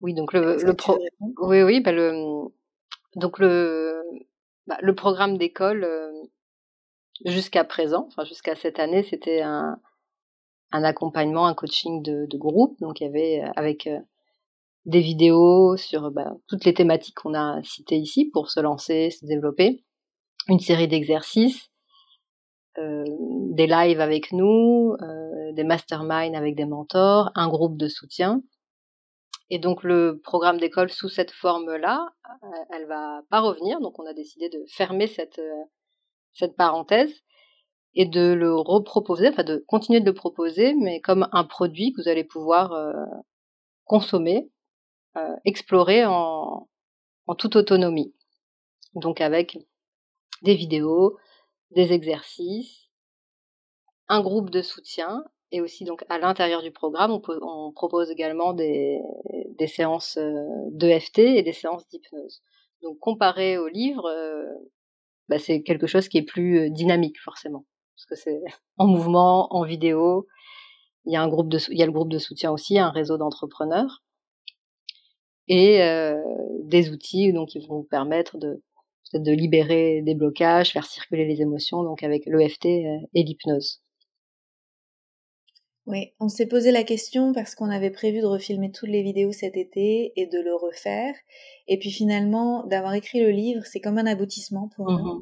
Oui, 0.00 0.14
donc 0.14 0.32
le, 0.32 0.56
le 0.62 0.74
pro... 0.74 0.98
oui, 1.38 1.62
oui, 1.62 1.80
bah 1.80 1.92
le, 1.92 2.12
donc 3.16 3.38
le, 3.38 4.02
bah, 4.66 4.78
le 4.80 4.94
programme 4.94 5.36
d'école 5.36 5.84
euh, 5.84 6.10
jusqu'à 7.26 7.64
présent, 7.64 8.06
enfin 8.06 8.24
jusqu'à 8.24 8.54
cette 8.54 8.78
année, 8.78 9.02
c'était 9.02 9.42
un, 9.42 9.78
accompagnement, 10.72 11.46
un 11.46 11.54
coaching 11.54 12.02
de, 12.02 12.36
groupe. 12.36 12.78
Donc 12.80 13.00
il 13.00 13.04
y 13.04 13.06
avait 13.06 13.44
euh, 13.44 13.52
avec 13.56 13.86
euh, 13.86 14.00
des 14.86 15.00
vidéos 15.00 15.76
sur 15.76 16.10
bah, 16.10 16.32
toutes 16.48 16.64
les 16.64 16.74
thématiques 16.74 17.14
qu'on 17.14 17.34
a 17.34 17.62
citées 17.62 17.96
ici 17.96 18.30
pour 18.32 18.50
se 18.50 18.60
lancer, 18.60 19.10
se 19.10 19.26
développer, 19.26 19.84
une 20.48 20.60
série 20.60 20.88
d'exercices, 20.88 21.70
des 22.76 23.68
lives 23.68 24.00
avec 24.00 24.32
nous, 24.32 24.96
des 25.52 25.62
masterminds 25.62 26.34
avec 26.34 26.56
des 26.56 26.66
mentors, 26.66 27.30
un 27.36 27.48
groupe 27.48 27.78
de 27.78 27.86
soutien. 27.86 28.42
Et 29.50 29.58
donc 29.58 29.82
le 29.82 30.20
programme 30.22 30.58
d'école 30.58 30.90
sous 30.90 31.08
cette 31.08 31.30
forme-là, 31.30 32.06
euh, 32.42 32.46
elle 32.70 32.86
va 32.86 33.22
pas 33.30 33.40
revenir. 33.40 33.80
Donc 33.80 33.98
on 33.98 34.06
a 34.06 34.14
décidé 34.14 34.48
de 34.48 34.64
fermer 34.68 35.06
cette, 35.06 35.40
cette 36.32 36.56
parenthèse 36.56 37.12
et 37.94 38.06
de 38.06 38.32
le 38.32 38.54
reproposer, 38.54 39.28
enfin 39.28 39.44
de 39.44 39.64
continuer 39.68 40.00
de 40.00 40.06
le 40.06 40.14
proposer, 40.14 40.74
mais 40.74 41.00
comme 41.00 41.28
un 41.32 41.44
produit 41.44 41.92
que 41.92 42.02
vous 42.02 42.08
allez 42.08 42.24
pouvoir 42.24 42.74
consommer, 43.84 44.50
explorer 45.44 46.04
en, 46.04 46.68
en 47.26 47.34
toute 47.36 47.54
autonomie. 47.54 48.14
Donc 48.94 49.20
avec 49.20 49.58
des 50.42 50.54
vidéos, 50.54 51.16
des 51.70 51.92
exercices, 51.92 52.88
un 54.08 54.20
groupe 54.20 54.50
de 54.50 54.62
soutien 54.62 55.24
et 55.54 55.60
aussi 55.60 55.84
donc 55.84 56.04
à 56.08 56.18
l'intérieur 56.18 56.62
du 56.62 56.72
programme, 56.72 57.12
on, 57.12 57.72
propose 57.72 58.10
également 58.10 58.54
des, 58.54 59.00
séances 59.68 60.16
euh, 60.16 60.32
d'EFT 60.72 61.20
et 61.20 61.42
des 61.44 61.52
séances 61.52 61.86
d'hypnose. 61.86 62.42
Donc 62.82 62.98
comparé 62.98 63.56
au 63.56 63.68
livre, 63.68 64.04
euh, 64.06 64.46
bah, 65.28 65.38
c'est 65.38 65.62
quelque 65.62 65.86
chose 65.86 66.08
qui 66.08 66.18
est 66.18 66.22
plus 66.24 66.58
euh, 66.58 66.70
dynamique 66.70 67.20
forcément, 67.20 67.66
parce 67.94 68.06
que 68.06 68.16
c'est 68.16 68.42
en 68.78 68.88
mouvement, 68.88 69.46
en 69.54 69.62
vidéo. 69.62 70.26
Il 71.06 71.12
y 71.12 71.16
a 71.16 71.22
un 71.22 71.28
groupe 71.28 71.54
il 71.68 71.78
y 71.78 71.82
a 71.84 71.86
le 71.86 71.92
groupe 71.92 72.10
de 72.10 72.18
soutien 72.18 72.50
aussi, 72.50 72.76
un 72.80 72.90
réseau 72.90 73.16
d'entrepreneurs 73.16 74.02
et 75.46 75.80
des 76.62 76.88
outils 76.88 77.34
donc 77.34 77.50
qui 77.50 77.58
vont 77.58 77.80
vous 77.80 77.88
permettre 77.90 78.38
de 78.38 79.30
libérer 79.30 80.00
des 80.00 80.14
blocages, 80.14 80.72
faire 80.72 80.86
circuler 80.86 81.26
les 81.26 81.42
émotions, 81.42 81.82
donc 81.82 82.02
avec 82.02 82.24
l'EFT 82.24 82.64
et 82.64 83.02
l'hypnose. 83.12 83.83
Oui, 85.86 86.12
on 86.18 86.28
s'est 86.28 86.46
posé 86.46 86.70
la 86.70 86.82
question 86.82 87.32
parce 87.32 87.54
qu'on 87.54 87.68
avait 87.68 87.90
prévu 87.90 88.20
de 88.20 88.26
refilmer 88.26 88.70
toutes 88.70 88.88
les 88.88 89.02
vidéos 89.02 89.32
cet 89.32 89.56
été 89.56 90.12
et 90.16 90.26
de 90.26 90.40
le 90.40 90.54
refaire. 90.54 91.14
Et 91.68 91.78
puis 91.78 91.90
finalement, 91.90 92.64
d'avoir 92.66 92.94
écrit 92.94 93.20
le 93.20 93.30
livre, 93.30 93.62
c'est 93.66 93.80
comme 93.80 93.98
un 93.98 94.06
aboutissement 94.06 94.70
pour 94.76 94.90
nous. 94.90 95.16
Mmh 95.16 95.20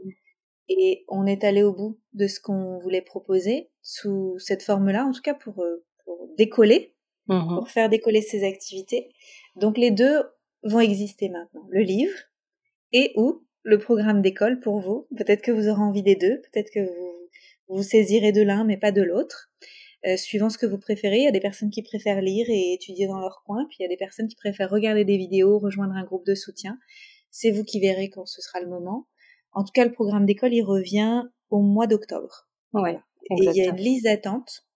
et 0.68 1.04
on 1.08 1.26
est 1.26 1.44
allé 1.44 1.62
au 1.62 1.72
bout 1.72 1.98
de 2.14 2.26
ce 2.26 2.40
qu'on 2.40 2.78
voulait 2.78 3.02
proposer 3.02 3.70
sous 3.82 4.38
cette 4.38 4.62
forme-là, 4.62 5.04
en 5.04 5.12
tout 5.12 5.20
cas 5.20 5.34
pour, 5.34 5.60
euh, 5.60 5.84
pour 6.04 6.28
décoller, 6.38 6.94
mmh 7.26 7.56
pour 7.56 7.68
faire 7.68 7.88
décoller 7.88 8.22
ces 8.22 8.44
activités. 8.44 9.10
Donc 9.56 9.76
les 9.76 9.90
deux 9.90 10.22
vont 10.62 10.80
exister 10.80 11.28
maintenant, 11.28 11.66
le 11.68 11.82
livre 11.82 12.14
et 12.92 13.12
ou 13.16 13.42
le 13.64 13.78
programme 13.78 14.22
d'école 14.22 14.60
pour 14.60 14.80
vous. 14.80 15.08
Peut-être 15.16 15.42
que 15.42 15.50
vous 15.50 15.68
aurez 15.68 15.82
envie 15.82 16.02
des 16.02 16.16
deux, 16.16 16.40
peut-être 16.40 16.70
que 16.72 16.80
vous 16.80 17.12
vous 17.68 17.82
saisirez 17.82 18.32
de 18.32 18.42
l'un 18.42 18.64
mais 18.64 18.76
pas 18.76 18.92
de 18.92 19.02
l'autre. 19.02 19.50
Euh, 20.06 20.16
suivant 20.16 20.50
ce 20.50 20.58
que 20.58 20.66
vous 20.66 20.78
préférez, 20.78 21.18
il 21.18 21.24
y 21.24 21.28
a 21.28 21.32
des 21.32 21.40
personnes 21.40 21.70
qui 21.70 21.82
préfèrent 21.82 22.20
lire 22.20 22.46
et 22.48 22.72
étudier 22.72 23.06
dans 23.06 23.20
leur 23.20 23.42
coin, 23.44 23.66
puis 23.68 23.78
il 23.80 23.82
y 23.82 23.86
a 23.86 23.88
des 23.88 23.96
personnes 23.96 24.26
qui 24.26 24.36
préfèrent 24.36 24.70
regarder 24.70 25.04
des 25.04 25.16
vidéos, 25.16 25.58
rejoindre 25.58 25.94
un 25.94 26.04
groupe 26.04 26.26
de 26.26 26.34
soutien. 26.34 26.78
C'est 27.30 27.50
vous 27.50 27.64
qui 27.64 27.80
verrez 27.80 28.10
quand 28.10 28.26
ce 28.26 28.42
sera 28.42 28.60
le 28.60 28.68
moment. 28.68 29.06
En 29.52 29.64
tout 29.64 29.72
cas, 29.72 29.84
le 29.84 29.92
programme 29.92 30.26
d'école, 30.26 30.52
il 30.52 30.62
revient 30.62 31.22
au 31.50 31.60
mois 31.60 31.86
d'octobre. 31.86 32.48
Ouais, 32.72 32.98
et 33.30 33.34
il 33.38 33.52
y 33.54 33.62
a 33.62 33.70
une 33.70 33.76
liste 33.76 34.04
d'attente. 34.04 34.66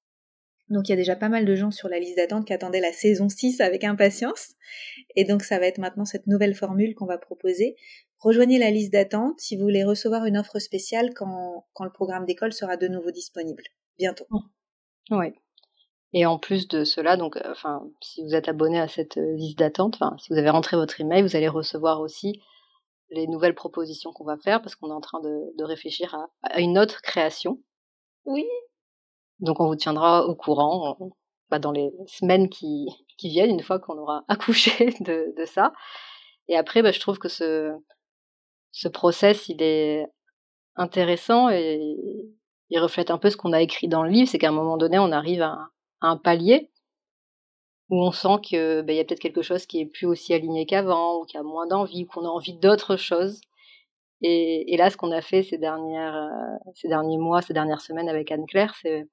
Donc 0.69 0.89
il 0.89 0.91
y 0.91 0.95
a 0.95 0.97
déjà 0.97 1.15
pas 1.15 1.29
mal 1.29 1.45
de 1.45 1.55
gens 1.55 1.71
sur 1.71 1.89
la 1.89 1.99
liste 1.99 2.17
d'attente 2.17 2.47
qui 2.47 2.53
attendaient 2.53 2.81
la 2.81 2.93
saison 2.93 3.29
6 3.29 3.61
avec 3.61 3.85
impatience. 3.85 4.55
Et 5.15 5.25
donc 5.25 5.43
ça 5.43 5.59
va 5.59 5.67
être 5.67 5.79
maintenant 5.79 6.05
cette 6.05 6.27
nouvelle 6.27 6.55
formule 6.55 6.95
qu'on 6.95 7.07
va 7.07 7.19
proposer. 7.19 7.77
Rejoignez 8.19 8.59
la 8.59 8.71
liste 8.71 8.93
d'attente 8.93 9.39
si 9.39 9.57
vous 9.57 9.63
voulez 9.63 9.85
recevoir 9.85 10.25
une 10.25 10.37
offre 10.37 10.59
spéciale 10.59 11.15
quand, 11.15 11.67
quand 11.73 11.85
le 11.85 11.93
programme 11.93 12.27
d'école 12.27 12.53
sera 12.53 12.77
de 12.77 12.89
nouveau 12.89 13.13
disponible. 13.13 13.63
Bientôt. 13.99 14.27
Oui. 15.11 15.35
Et 16.13 16.25
en 16.25 16.39
plus 16.39 16.69
de 16.69 16.85
cela, 16.85 17.17
donc, 17.17 17.37
euh, 17.37 17.51
enfin, 17.51 17.83
si 18.01 18.23
vous 18.23 18.35
êtes 18.35 18.49
abonné 18.49 18.81
à 18.81 18.89
cette 18.89 19.19
euh, 19.19 19.37
liste 19.37 19.59
d'attente, 19.59 19.97
enfin, 19.97 20.17
si 20.19 20.33
vous 20.33 20.39
avez 20.39 20.51
rentré 20.51 20.77
votre 20.77 21.01
email, 21.01 21.23
vous 21.23 21.37
allez 21.37 21.49
recevoir 21.49 22.01
aussi 22.01 22.41
les 23.11 23.27
nouvelles 23.27 23.55
propositions 23.55 24.13
qu'on 24.13 24.25
va 24.25 24.37
faire 24.37 24.63
parce 24.63 24.75
qu'on 24.75 24.91
est 24.91 24.95
en 24.95 25.01
train 25.01 25.21
de, 25.21 25.55
de 25.57 25.65
réfléchir 25.65 26.15
à, 26.15 26.29
à, 26.43 26.61
une 26.61 26.79
autre 26.79 27.03
création. 27.03 27.61
Oui. 28.25 28.47
Donc, 29.41 29.61
on 29.61 29.67
vous 29.67 29.77
tiendra 29.77 30.27
au 30.27 30.35
courant 30.35 30.97
bah, 31.51 31.59
dans 31.59 31.73
les 31.73 31.93
semaines 32.07 32.49
qui, 32.49 32.89
qui 33.19 33.29
viennent, 33.29 33.51
une 33.51 33.63
fois 33.63 33.79
qu'on 33.79 33.99
aura 33.99 34.25
accouché 34.29 34.95
de, 35.01 35.35
de 35.37 35.45
ça. 35.45 35.73
Et 36.49 36.57
après, 36.57 36.83
bah, 36.83 36.93
je 36.93 37.01
trouve 37.01 37.19
que 37.19 37.29
ce, 37.29 37.73
ce 38.73 38.89
process, 38.89 39.49
il 39.49 39.63
est 39.63 40.07
intéressant 40.77 41.49
et 41.51 42.27
il 42.71 42.79
reflète 42.81 43.11
un 43.11 43.19
peu 43.19 43.31
ce 43.31 43.37
qu'on 43.37 43.53
a 43.53 43.63
écrit 43.63 43.89
dans 43.89 44.03
le 44.03 44.11
livre, 44.11 44.29
c'est 44.29 44.39
qu'à 44.39 44.49
un 44.49 44.53
moment 44.53 44.77
donné, 44.77 44.99
on 44.99 45.13
arrive 45.13 45.43
à, 45.43 45.69
un 46.03 46.17
palier 46.17 46.71
où 47.89 48.03
on 48.03 48.11
sent 48.13 48.41
que 48.51 48.83
ben, 48.83 48.95
y 48.95 49.01
a 49.01 49.05
peut-être 49.05 49.21
quelque 49.21 49.43
chose 49.43 49.67
qui 49.67 49.81
est 49.81 49.87
plus 49.87 50.07
aussi 50.07 50.35
aligné 50.35 50.67
qu'avant, 50.67 51.21
ou 51.21 51.25
qui 51.25 51.37
a 51.37 51.43
moins 51.43 51.67
d'envie, 51.67 52.05
ou 52.05 52.07
qu'on 52.07 52.25
a 52.25 52.29
envie 52.29 52.55
d'autre 52.59 52.97
chose. 52.97 53.41
Et, 54.23 54.77
là, 54.77 54.91
ce 54.91 54.97
qu'on 54.97 55.13
a 55.13 55.21
fait 55.21 55.41
euh, 55.41 55.43
ces 56.75 56.89
derniers 56.89 57.19
mois, 57.19 57.43
ces 57.43 57.53
dernières 57.53 57.81
semaines 57.81 58.09
avec 58.09 58.31
Anne 58.33 58.47
Claire, 58.47 58.75
c'est 58.81 59.07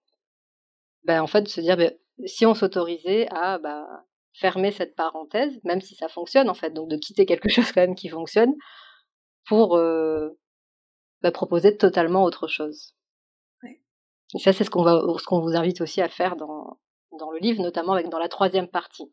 ben, 1.03 1.21
en 1.21 1.27
fait 1.27 1.41
de 1.41 1.47
se 1.49 1.61
dire 1.61 1.77
ben, 1.77 1.93
si 2.25 2.45
on 2.45 2.53
s'autorisait 2.55 3.27
à 3.31 3.59
fermer 4.33 4.71
cette 4.71 4.95
parenthèse, 4.95 5.59
même 5.63 5.81
si 5.81 5.95
ça 5.95 6.07
fonctionne 6.07 6.49
en 6.49 6.53
fait, 6.53 6.71
donc 6.71 6.89
de 6.89 6.97
quitter 6.97 7.25
quelque 7.25 7.49
chose 7.49 7.71
quand 7.71 7.81
même 7.81 7.95
qui 7.95 8.09
fonctionne, 8.09 8.53
pour 9.47 9.75
euh, 9.77 10.29
proposer 11.33 11.77
totalement 11.77 12.23
autre 12.23 12.47
chose. 12.47 12.95
Et 14.35 14.39
ça, 14.39 14.53
c'est 14.53 14.63
ce 14.63 14.69
qu'on 14.69 15.41
vous 15.41 15.55
invite 15.55 15.81
aussi 15.81 16.01
à 16.01 16.09
faire 16.09 16.35
dans, 16.35 16.77
le 17.11 17.39
livre, 17.39 17.61
notamment 17.61 18.01
dans 18.01 18.19
la 18.19 18.29
troisième 18.29 18.67
partie. 18.67 19.11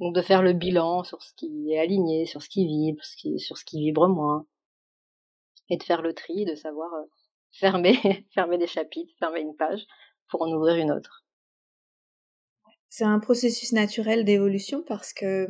Donc 0.00 0.14
de 0.14 0.22
faire 0.22 0.42
le 0.42 0.52
bilan 0.52 1.02
sur 1.02 1.22
ce 1.22 1.32
qui 1.34 1.72
est 1.72 1.78
aligné, 1.78 2.26
sur 2.26 2.42
ce 2.42 2.48
qui 2.48 2.66
vibre, 2.66 3.02
sur 3.04 3.58
ce 3.58 3.64
qui 3.64 3.80
vibre 3.80 4.08
moins, 4.08 4.46
et 5.68 5.76
de 5.76 5.82
faire 5.82 6.02
le 6.02 6.12
tri, 6.12 6.44
de 6.44 6.54
savoir 6.54 6.92
euh, 6.94 7.04
fermer, 7.52 8.26
fermer 8.32 8.58
des 8.58 8.66
chapitres, 8.66 9.12
fermer 9.18 9.40
une 9.40 9.56
page 9.56 9.86
pour 10.28 10.42
en 10.42 10.52
ouvrir 10.52 10.76
une 10.76 10.92
autre. 10.92 11.24
C'est 12.88 13.04
un 13.04 13.18
processus 13.18 13.72
naturel 13.72 14.24
d'évolution 14.24 14.82
parce 14.86 15.12
que 15.12 15.48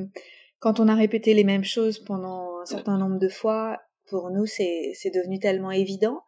quand 0.61 0.81
on 0.81 0.89
a 0.89 0.95
répété 0.95 1.35
les 1.35 1.45
mêmes 1.45 1.65
choses 1.65 1.99
pendant 1.99 2.59
un 2.61 2.65
certain 2.65 2.99
nombre 2.99 3.19
de 3.19 3.29
fois, 3.29 3.79
pour 4.07 4.31
nous, 4.31 4.47
c'est 4.47 5.11
devenu 5.15 5.39
tellement 5.39 5.71
évident 5.71 6.23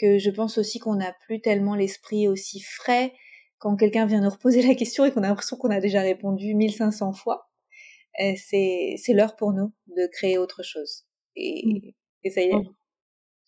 que 0.00 0.18
je 0.18 0.30
pense 0.30 0.58
aussi 0.58 0.78
qu'on 0.78 0.96
n'a 0.96 1.12
plus 1.26 1.40
tellement 1.40 1.74
l'esprit 1.74 2.28
aussi 2.28 2.60
frais 2.60 3.12
quand 3.58 3.76
quelqu'un 3.76 4.06
vient 4.06 4.20
nous 4.20 4.30
reposer 4.30 4.62
la 4.66 4.74
question 4.74 5.04
et 5.04 5.12
qu'on 5.12 5.22
a 5.22 5.28
l'impression 5.28 5.56
qu'on 5.56 5.70
a 5.70 5.80
déjà 5.80 6.00
répondu 6.00 6.54
1500 6.54 7.12
fois. 7.12 7.50
C'est 8.16 8.96
l'heure 9.14 9.36
pour 9.36 9.52
nous 9.52 9.72
de 9.88 10.06
créer 10.12 10.38
autre 10.38 10.62
chose. 10.62 11.04
Et, 11.36 11.94
et 12.24 12.30
ça 12.30 12.40
y 12.40 12.48
est. 12.48 12.54
Mmh. 12.54 12.74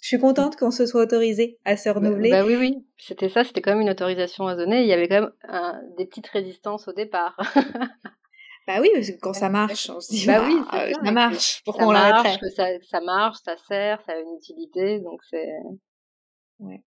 Je 0.02 0.08
suis 0.08 0.18
contente 0.18 0.56
qu'on 0.56 0.72
se 0.72 0.84
soit 0.84 1.02
autorisé 1.02 1.60
à 1.64 1.76
se 1.76 1.88
bah, 1.88 1.94
renouveler. 1.94 2.30
Bah, 2.30 2.44
oui, 2.44 2.56
oui, 2.56 2.84
c'était 2.98 3.28
ça, 3.28 3.44
c'était 3.44 3.60
quand 3.60 3.70
même 3.70 3.82
une 3.82 3.90
autorisation 3.90 4.48
à 4.48 4.56
donner. 4.56 4.82
Il 4.82 4.88
y 4.88 4.92
avait 4.92 5.06
quand 5.08 5.20
même 5.20 5.80
des 5.96 6.06
petites 6.06 6.26
résistances 6.26 6.88
au 6.88 6.92
départ. 6.92 7.36
Bah 8.66 8.78
oui, 8.80 8.90
parce 8.94 9.10
que 9.10 9.18
quand 9.20 9.32
ça 9.32 9.48
marche, 9.48 9.90
on 9.90 10.00
se 10.00 10.12
dit, 10.12 10.24
bah, 10.24 10.40
oui, 10.46 10.54
ça, 11.04 11.10
marche. 11.10 11.62
Pourquoi 11.64 11.88
on 11.88 11.90
l'arrêterait? 11.90 12.38
ça, 12.50 12.68
ça 12.88 13.00
marche, 13.00 13.38
ça 13.44 13.56
sert, 13.56 14.00
ça 14.02 14.12
a 14.12 14.18
une 14.20 14.36
utilité, 14.36 15.00
donc 15.00 15.20
c'est. 15.28 15.48
Ouais. 16.62 16.82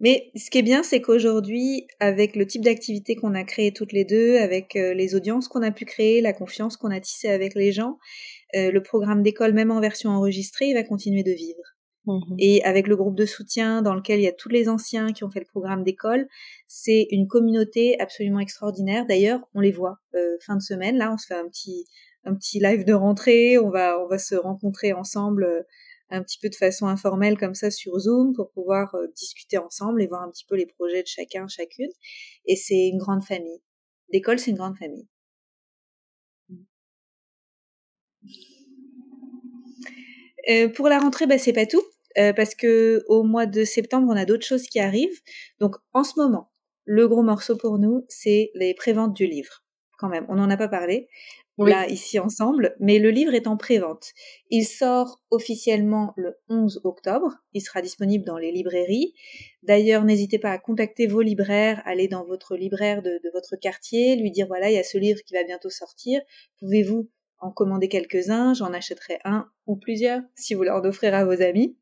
Mais 0.00 0.30
ce 0.34 0.50
qui 0.50 0.58
est 0.58 0.62
bien, 0.62 0.82
c'est 0.82 1.00
qu'aujourd'hui, 1.00 1.86
avec 2.00 2.34
le 2.34 2.46
type 2.46 2.62
d'activité 2.62 3.14
qu'on 3.14 3.34
a 3.34 3.44
créé 3.44 3.72
toutes 3.72 3.92
les 3.92 4.04
deux, 4.04 4.38
avec 4.38 4.76
euh, 4.76 4.92
les 4.92 5.14
audiences 5.14 5.48
qu'on 5.48 5.62
a 5.62 5.70
pu 5.70 5.84
créer, 5.84 6.20
la 6.20 6.32
confiance 6.32 6.76
qu'on 6.76 6.90
a 6.90 7.00
tissée 7.00 7.28
avec 7.28 7.54
les 7.54 7.72
gens, 7.72 7.98
euh, 8.56 8.70
le 8.72 8.82
programme 8.82 9.22
d'école, 9.22 9.52
même 9.52 9.70
en 9.70 9.80
version 9.80 10.10
enregistrée, 10.10 10.66
il 10.66 10.74
va 10.74 10.82
continuer 10.82 11.22
de 11.22 11.32
vivre. 11.32 11.62
Mmh 12.06 12.34
Et 12.38 12.62
avec 12.64 12.86
le 12.86 12.96
groupe 12.96 13.16
de 13.16 13.24
soutien 13.24 13.80
dans 13.80 13.94
lequel 13.94 14.20
il 14.20 14.24
y 14.24 14.28
a 14.28 14.32
tous 14.32 14.50
les 14.50 14.68
anciens 14.68 15.12
qui 15.12 15.24
ont 15.24 15.30
fait 15.30 15.40
le 15.40 15.46
programme 15.46 15.84
d'école, 15.84 16.28
c'est 16.66 17.06
une 17.10 17.28
communauté 17.28 17.98
absolument 17.98 18.40
extraordinaire. 18.40 19.06
D'ailleurs, 19.06 19.40
on 19.54 19.60
les 19.60 19.72
voit 19.72 20.00
euh, 20.14 20.36
fin 20.44 20.56
de 20.56 20.62
semaine. 20.62 20.98
Là, 20.98 21.12
on 21.12 21.16
se 21.16 21.26
fait 21.26 21.34
un 21.34 21.48
petit 21.48 21.86
un 22.26 22.34
petit 22.34 22.58
live 22.58 22.84
de 22.84 22.92
rentrée. 22.92 23.58
On 23.58 23.70
va 23.70 23.98
on 24.02 24.06
va 24.06 24.18
se 24.18 24.34
rencontrer 24.34 24.92
ensemble 24.92 25.64
un 26.10 26.22
petit 26.22 26.38
peu 26.38 26.48
de 26.48 26.54
façon 26.54 26.86
informelle 26.86 27.38
comme 27.38 27.54
ça 27.54 27.70
sur 27.70 27.98
Zoom 27.98 28.34
pour 28.34 28.50
pouvoir 28.50 28.94
euh, 28.94 29.06
discuter 29.16 29.58
ensemble 29.58 30.02
et 30.02 30.06
voir 30.06 30.22
un 30.22 30.30
petit 30.30 30.44
peu 30.46 30.56
les 30.56 30.66
projets 30.66 31.02
de 31.02 31.08
chacun 31.08 31.48
chacune. 31.48 31.90
Et 32.46 32.56
c'est 32.56 32.88
une 32.88 32.98
grande 32.98 33.24
famille. 33.24 33.62
L'école, 34.10 34.38
c'est 34.38 34.50
une 34.50 34.56
grande 34.56 34.76
famille. 34.76 35.08
Euh, 40.50 40.68
pour 40.68 40.88
la 40.88 40.98
rentrée, 40.98 41.26
bah, 41.26 41.38
c'est 41.38 41.52
pas 41.52 41.66
tout, 41.66 41.82
euh, 42.18 42.32
parce 42.32 42.54
que 42.54 43.02
au 43.08 43.22
mois 43.22 43.46
de 43.46 43.64
septembre, 43.64 44.08
on 44.10 44.16
a 44.16 44.24
d'autres 44.24 44.46
choses 44.46 44.66
qui 44.66 44.78
arrivent. 44.78 45.20
Donc, 45.58 45.76
en 45.92 46.04
ce 46.04 46.12
moment, 46.18 46.50
le 46.84 47.08
gros 47.08 47.22
morceau 47.22 47.56
pour 47.56 47.78
nous, 47.78 48.04
c'est 48.08 48.50
les 48.54 48.74
préventes 48.74 49.14
du 49.14 49.26
livre. 49.26 49.64
Quand 49.98 50.08
même, 50.08 50.26
on 50.28 50.34
n'en 50.34 50.50
a 50.50 50.56
pas 50.56 50.68
parlé. 50.68 51.08
Là, 51.58 51.88
ici 51.88 52.18
ensemble, 52.18 52.74
mais 52.80 52.98
le 52.98 53.10
livre 53.10 53.34
est 53.34 53.46
en 53.46 53.56
pré-vente. 53.56 54.12
Il 54.50 54.64
sort 54.64 55.20
officiellement 55.30 56.12
le 56.16 56.36
11 56.48 56.80
octobre. 56.84 57.32
Il 57.52 57.60
sera 57.60 57.80
disponible 57.80 58.24
dans 58.24 58.38
les 58.38 58.50
librairies. 58.50 59.14
D'ailleurs, 59.62 60.04
n'hésitez 60.04 60.38
pas 60.38 60.50
à 60.50 60.58
contacter 60.58 61.06
vos 61.06 61.22
libraires, 61.22 61.80
aller 61.84 62.08
dans 62.08 62.24
votre 62.24 62.56
libraire 62.56 63.02
de, 63.02 63.20
votre 63.32 63.56
quartier, 63.56 64.16
lui 64.16 64.30
dire 64.30 64.46
voilà, 64.46 64.70
il 64.70 64.74
y 64.74 64.78
a 64.78 64.84
ce 64.84 64.98
livre 64.98 65.20
qui 65.24 65.34
va 65.34 65.44
bientôt 65.44 65.70
sortir. 65.70 66.20
Pouvez-vous 66.58 67.08
en 67.38 67.50
commander 67.50 67.88
quelques-uns? 67.88 68.54
J'en 68.54 68.72
achèterai 68.72 69.18
un 69.24 69.48
ou 69.66 69.76
plusieurs 69.76 70.22
si 70.34 70.54
vous 70.54 70.62
leur 70.64 70.84
offrir 70.84 71.14
à 71.14 71.24
vos 71.24 71.40
amis. 71.40 71.76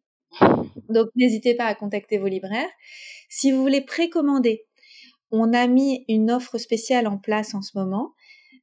Donc, 0.89 1.09
n'hésitez 1.17 1.55
pas 1.55 1.65
à 1.65 1.75
contacter 1.75 2.19
vos 2.19 2.29
libraires. 2.29 2.71
Si 3.29 3.53
vous 3.53 3.63
voulez 3.63 3.81
précommander, 3.81 4.67
on 5.31 5.55
a 5.55 5.67
mis 5.67 6.05
une 6.09 6.31
offre 6.31 6.59
spéciale 6.59 7.07
en 7.07 7.17
place 7.17 7.55
en 7.55 7.63
ce 7.63 7.77
moment 7.77 8.13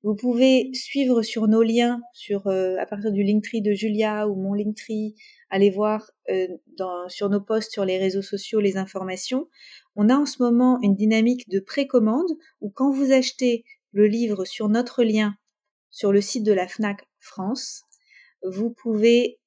vous 0.03 0.15
pouvez 0.15 0.69
suivre 0.73 1.21
sur 1.23 1.47
nos 1.47 1.61
liens, 1.61 2.01
sur 2.13 2.47
euh, 2.47 2.77
à 2.79 2.85
partir 2.85 3.11
du 3.11 3.23
Linktree 3.23 3.61
de 3.61 3.73
Julia 3.73 4.29
ou 4.29 4.35
mon 4.35 4.53
Linktree, 4.53 5.15
aller 5.49 5.69
voir 5.69 6.09
euh, 6.29 6.47
dans, 6.77 7.09
sur 7.09 7.29
nos 7.29 7.41
posts 7.41 7.71
sur 7.71 7.83
les 7.83 7.97
réseaux 7.97 8.21
sociaux 8.21 8.61
les 8.61 8.77
informations. 8.77 9.49
On 9.95 10.07
a 10.07 10.15
en 10.15 10.25
ce 10.25 10.41
moment 10.41 10.79
une 10.81 10.95
dynamique 10.95 11.49
de 11.49 11.59
précommande 11.59 12.31
où 12.61 12.69
quand 12.69 12.91
vous 12.91 13.11
achetez 13.11 13.65
le 13.91 14.07
livre 14.07 14.45
sur 14.45 14.69
notre 14.69 15.03
lien 15.03 15.35
sur 15.91 16.11
le 16.11 16.21
site 16.21 16.43
de 16.43 16.53
la 16.53 16.67
FNAC 16.67 17.05
France, 17.19 17.83
vous 18.43 18.69
pouvez 18.69 19.39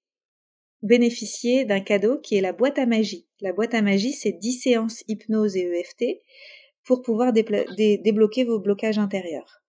bénéficier 0.83 1.65
d'un 1.65 1.81
cadeau 1.81 2.19
qui 2.19 2.37
est 2.37 2.41
la 2.41 2.53
boîte 2.53 2.79
à 2.79 2.87
magie. 2.87 3.27
La 3.41 3.53
boîte 3.53 3.73
à 3.73 3.81
magie, 3.81 4.13
c'est 4.13 4.33
10 4.33 4.53
séances 4.53 5.05
hypnose 5.09 5.57
et 5.57 5.63
EFT 5.63 6.21
pour 6.85 7.01
pouvoir 7.01 7.33
débloquer 7.33 8.45
vos 8.45 8.59
blocages 8.59 8.99
intérieurs. 8.99 9.62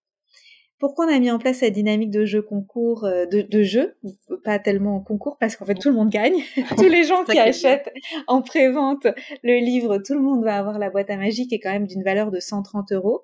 Pourquoi 0.78 1.06
on 1.06 1.14
a 1.14 1.18
mis 1.18 1.30
en 1.30 1.38
place 1.38 1.58
cette 1.58 1.72
dynamique 1.72 2.10
de 2.10 2.24
jeu 2.24 2.42
concours, 2.42 3.04
euh, 3.04 3.26
de, 3.26 3.42
de 3.42 3.62
jeu, 3.62 3.96
pas 4.42 4.58
tellement 4.58 4.96
en 4.96 5.00
concours 5.00 5.36
parce 5.38 5.56
qu'en 5.56 5.64
fait 5.64 5.74
tout 5.74 5.88
le 5.88 5.94
monde 5.94 6.10
gagne. 6.10 6.42
Tous 6.76 6.88
les 6.88 7.04
gens 7.04 7.24
qui 7.24 7.38
achètent 7.38 7.92
en 8.26 8.42
pré-vente 8.42 9.06
le 9.42 9.64
livre, 9.64 9.98
tout 9.98 10.14
le 10.14 10.20
monde 10.20 10.44
va 10.44 10.58
avoir 10.58 10.78
la 10.78 10.90
boîte 10.90 11.10
à 11.10 11.16
magie 11.16 11.46
qui 11.46 11.54
est 11.54 11.60
quand 11.60 11.72
même 11.72 11.86
d'une 11.86 12.02
valeur 12.02 12.30
de 12.30 12.40
130 12.40 12.92
euros. 12.92 13.22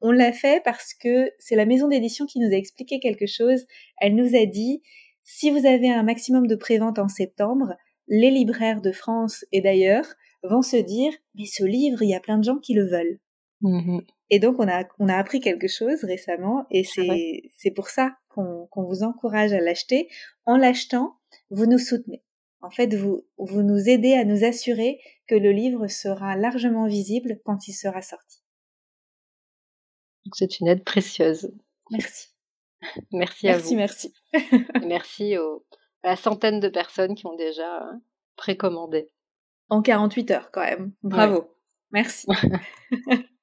On 0.00 0.10
l'a 0.10 0.32
fait 0.32 0.62
parce 0.64 0.92
que 0.92 1.30
c'est 1.38 1.56
la 1.56 1.66
maison 1.66 1.88
d'édition 1.88 2.26
qui 2.26 2.38
nous 2.38 2.52
a 2.52 2.56
expliqué 2.56 3.00
quelque 3.00 3.26
chose. 3.26 3.64
Elle 3.98 4.14
nous 4.14 4.36
a 4.36 4.44
dit 4.44 4.82
si 5.22 5.50
vous 5.50 5.66
avez 5.66 5.90
un 5.90 6.02
maximum 6.02 6.46
de 6.46 6.54
pré-vente 6.54 6.98
en 6.98 7.08
septembre, 7.08 7.74
les 8.08 8.30
libraires 8.30 8.82
de 8.82 8.92
France 8.92 9.46
et 9.52 9.62
d'ailleurs 9.62 10.04
vont 10.42 10.60
se 10.60 10.76
dire 10.76 11.12
mais 11.34 11.46
ce 11.46 11.64
livre, 11.64 12.02
il 12.02 12.10
y 12.10 12.14
a 12.14 12.20
plein 12.20 12.36
de 12.36 12.44
gens 12.44 12.58
qui 12.58 12.74
le 12.74 12.86
veulent. 12.86 13.18
Mmh 13.64 14.00
et 14.30 14.38
donc, 14.38 14.58
on 14.58 14.66
a, 14.66 14.84
on 14.98 15.08
a 15.08 15.16
appris 15.16 15.38
quelque 15.38 15.68
chose 15.68 16.02
récemment 16.02 16.66
et 16.70 16.82
c'est, 16.82 17.50
c'est 17.58 17.70
pour 17.70 17.88
ça 17.88 18.16
qu'on, 18.30 18.66
qu'on 18.70 18.82
vous 18.82 19.02
encourage 19.02 19.52
à 19.52 19.60
l'acheter. 19.60 20.08
En 20.46 20.56
l'achetant, 20.56 21.18
vous 21.50 21.66
nous 21.66 21.78
soutenez. 21.78 22.22
En 22.62 22.70
fait, 22.70 22.94
vous, 22.94 23.26
vous 23.36 23.62
nous 23.62 23.88
aidez 23.88 24.14
à 24.14 24.24
nous 24.24 24.42
assurer 24.42 24.98
que 25.28 25.34
le 25.34 25.52
livre 25.52 25.86
sera 25.88 26.36
largement 26.36 26.86
visible 26.86 27.38
quand 27.44 27.68
il 27.68 27.74
sera 27.74 28.00
sorti. 28.00 28.42
c'est 30.32 30.58
une 30.58 30.68
aide 30.68 30.84
précieuse. 30.84 31.52
Merci. 31.90 32.28
Merci 33.12 33.48
à 33.48 33.58
vous. 33.58 33.74
Merci, 33.74 34.14
merci. 34.32 34.62
merci 34.86 35.38
aux, 35.38 35.64
à 36.02 36.08
la 36.08 36.16
centaine 36.16 36.60
de 36.60 36.68
personnes 36.68 37.14
qui 37.14 37.26
ont 37.26 37.36
déjà 37.36 37.82
hein, 37.82 38.00
précommandé. 38.36 39.10
En 39.68 39.80
48 39.82 40.30
heures, 40.32 40.50
quand 40.50 40.64
même. 40.64 40.92
Bravo. 41.02 41.54
Merci. 41.90 42.26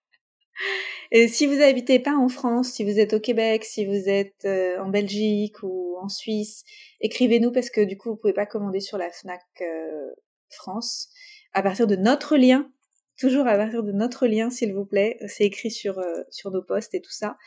Et 1.12 1.28
si 1.28 1.46
vous 1.46 1.56
n'habitez 1.56 2.00
pas 2.00 2.16
en 2.16 2.30
France, 2.30 2.72
si 2.72 2.84
vous 2.84 2.98
êtes 3.00 3.14
au 3.14 3.20
Québec, 3.20 3.66
si 3.66 3.86
vous 3.86 4.08
êtes 4.08 4.46
euh, 4.46 4.80
en 4.80 4.90
Belgique 4.90 5.62
ou 5.62 5.98
en 6.00 6.08
Suisse, 6.08 6.64
écrivez-nous 7.02 7.52
parce 7.52 7.70
que 7.70 7.82
du 7.82 7.98
coup, 7.98 8.12
vous 8.12 8.16
pouvez 8.16 8.34
pas 8.34 8.46
commander 8.46 8.80
sur 8.80 8.98
la 8.98 9.12
Fnac 9.12 9.42
euh, 9.62 10.10
France. 10.50 11.10
À 11.54 11.62
partir 11.64 11.86
de 11.86 11.98
notre 11.98 12.38
lien, 12.38 12.72
toujours 13.20 13.46
à 13.48 13.58
partir 13.58 13.84
de 13.84 13.92
notre 13.92 14.26
lien, 14.26 14.50
s'il 14.50 14.74
vous 14.74 14.86
plaît, 14.86 15.18
c'est 15.28 15.44
écrit 15.44 15.70
sur 15.70 16.00
euh, 16.00 16.24
sur 16.30 16.50
nos 16.50 16.64
posts 16.64 16.94
et 16.94 17.02
tout 17.02 17.12
ça. 17.12 17.38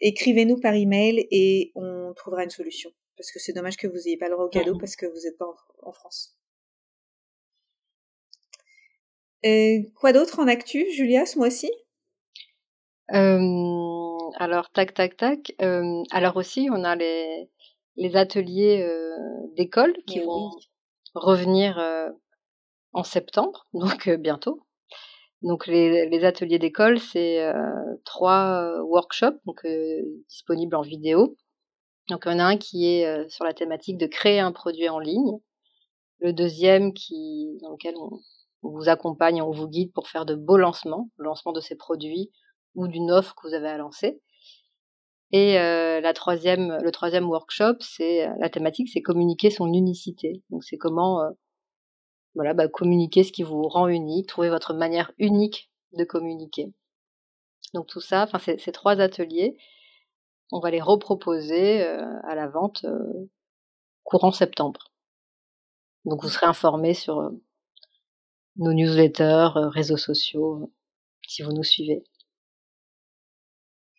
Écrivez-nous 0.00 0.58
par 0.58 0.74
email 0.74 1.28
et 1.30 1.70
on 1.76 2.12
trouvera 2.14 2.42
une 2.42 2.50
solution. 2.50 2.90
Parce 3.16 3.30
que 3.30 3.38
c'est 3.38 3.52
dommage 3.52 3.76
que 3.76 3.86
vous 3.86 3.98
n'ayez 3.98 4.16
pas 4.16 4.26
le 4.26 4.32
droit 4.32 4.46
au 4.46 4.48
cadeau 4.48 4.76
parce 4.78 4.96
que 4.96 5.06
vous 5.06 5.20
n'êtes 5.22 5.38
pas 5.38 5.46
en, 5.82 5.92
France. 5.92 6.36
quoi 9.94 10.12
d'autre 10.12 10.40
en 10.40 10.48
actu, 10.48 10.90
Julia, 10.90 11.24
ce 11.24 11.38
mois-ci 11.38 11.70
alors 13.12 14.70
tac, 14.72 14.94
tac, 14.94 15.16
tac. 15.16 15.54
alors 16.10 16.36
aussi, 16.36 16.68
on 16.72 16.84
a 16.84 16.96
les 16.96 17.50
les 17.96 18.16
ateliers, 18.16 18.88
d'école 19.54 19.94
qui 20.06 20.20
vont 20.20 20.50
revenir, 21.14 21.78
en 22.92 23.02
septembre, 23.04 23.66
donc 23.74 24.08
bientôt. 24.08 24.60
Donc 25.42 25.66
les 25.66 26.08
les 26.08 26.24
ateliers 26.24 26.58
d'école, 26.58 26.98
c'est, 26.98 27.52
trois 28.04 28.80
workshops 28.82 29.40
donc 29.46 29.66
disponibles 30.28 30.76
en 30.76 30.82
vidéo. 30.82 31.36
Donc 32.08 32.22
il 32.26 32.32
y 32.32 32.34
en 32.34 32.38
a 32.38 32.44
un 32.44 32.56
qui 32.56 32.86
est, 32.86 33.28
sur 33.28 33.44
la 33.44 33.54
thématique 33.54 33.98
de 33.98 34.06
créer 34.06 34.40
un 34.40 34.52
produit 34.52 34.88
en 34.88 34.98
ligne. 34.98 35.38
Le 36.20 36.32
deuxième 36.32 36.94
qui 36.94 37.58
dans 37.62 37.72
lequel 37.72 37.94
on 37.96 38.20
on 38.62 38.70
vous 38.70 38.88
accompagne, 38.88 39.42
on 39.42 39.50
vous 39.50 39.68
guide 39.68 39.92
pour 39.92 40.08
faire 40.08 40.24
de 40.24 40.34
beaux 40.34 40.56
lancements, 40.56 41.10
le 41.16 41.24
lancement 41.24 41.52
de 41.52 41.60
ces 41.60 41.76
produits 41.76 42.30
ou 42.74 42.88
d'une 42.88 43.10
offre 43.10 43.34
que 43.34 43.46
vous 43.46 43.54
avez 43.54 43.68
à 43.68 43.76
lancer. 43.76 44.20
Et 45.32 45.58
euh, 45.58 46.00
la 46.00 46.12
troisième, 46.12 46.78
le 46.82 46.92
troisième 46.92 47.28
workshop, 47.28 47.76
c'est 47.80 48.28
euh, 48.28 48.34
la 48.38 48.50
thématique, 48.50 48.90
c'est 48.92 49.00
communiquer 49.00 49.50
son 49.50 49.72
unicité. 49.72 50.42
Donc 50.50 50.62
c'est 50.62 50.76
comment, 50.76 51.22
euh, 51.22 51.30
voilà, 52.34 52.52
bah, 52.52 52.68
communiquer 52.68 53.24
ce 53.24 53.32
qui 53.32 53.42
vous 53.42 53.62
rend 53.62 53.88
unique, 53.88 54.28
trouver 54.28 54.50
votre 54.50 54.74
manière 54.74 55.10
unique 55.18 55.70
de 55.96 56.04
communiquer. 56.04 56.72
Donc 57.72 57.86
tout 57.86 58.00
ça, 58.00 58.24
enfin 58.24 58.38
ces, 58.38 58.72
trois 58.72 59.00
ateliers, 59.00 59.56
on 60.50 60.60
va 60.60 60.70
les 60.70 60.82
reproposer 60.82 61.82
à 61.82 62.34
la 62.34 62.46
vente 62.46 62.84
courant 64.04 64.32
septembre. 64.32 64.92
Donc 66.04 66.22
vous 66.22 66.28
serez 66.28 66.44
informé 66.44 66.92
sur 66.92 67.30
nos 68.56 68.72
newsletters, 68.74 69.48
réseaux 69.54 69.96
sociaux, 69.96 70.70
si 71.26 71.42
vous 71.42 71.52
nous 71.52 71.62
suivez 71.62 72.04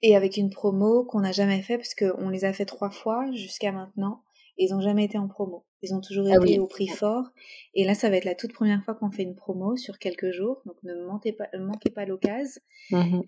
et 0.04 0.16
avec 0.16 0.38
une 0.38 0.52
promo 0.52 1.06
qu'on 1.06 1.22
n'a 1.22 1.32
jamais 1.32 1.63
fait 1.63 1.78
parce 1.78 1.96
qu'on 1.96 2.30
les 2.30 2.46
a 2.46 2.54
fait 2.54 2.66
trois 2.66 2.92
fois 2.92 3.26
jusqu'à 3.32 3.72
maintenant. 3.72 4.22
Et 4.60 4.66
ils 4.66 4.72
n'ont 4.72 4.82
jamais 4.82 5.06
été 5.06 5.18
en 5.18 5.28
promo. 5.28 5.66
Ils 5.82 5.96
ont 5.96 6.02
toujours 6.02 6.28
ah 6.30 6.36
été 6.46 6.60
au 6.60 6.68
prix 6.68 6.88
fort. 6.88 7.26
Et 7.74 7.86
là, 7.86 7.96
ça 7.96 8.12
va 8.12 8.18
être 8.18 8.26
la 8.26 8.36
toute 8.36 8.54
première 8.54 8.84
fois 8.84 8.94
qu'on 8.94 9.10
fait 9.10 9.24
une 9.24 9.34
promo 9.34 9.76
sur 9.78 9.98
quelques 9.98 10.32
jours. 10.32 10.62
Donc 10.68 10.76
ne 10.84 10.94
manquez 11.08 11.34
pas, 11.34 11.48
manquez 11.58 11.89
pas 11.89 12.06
l'occasion. 12.06 12.62
Mmh 12.92 13.22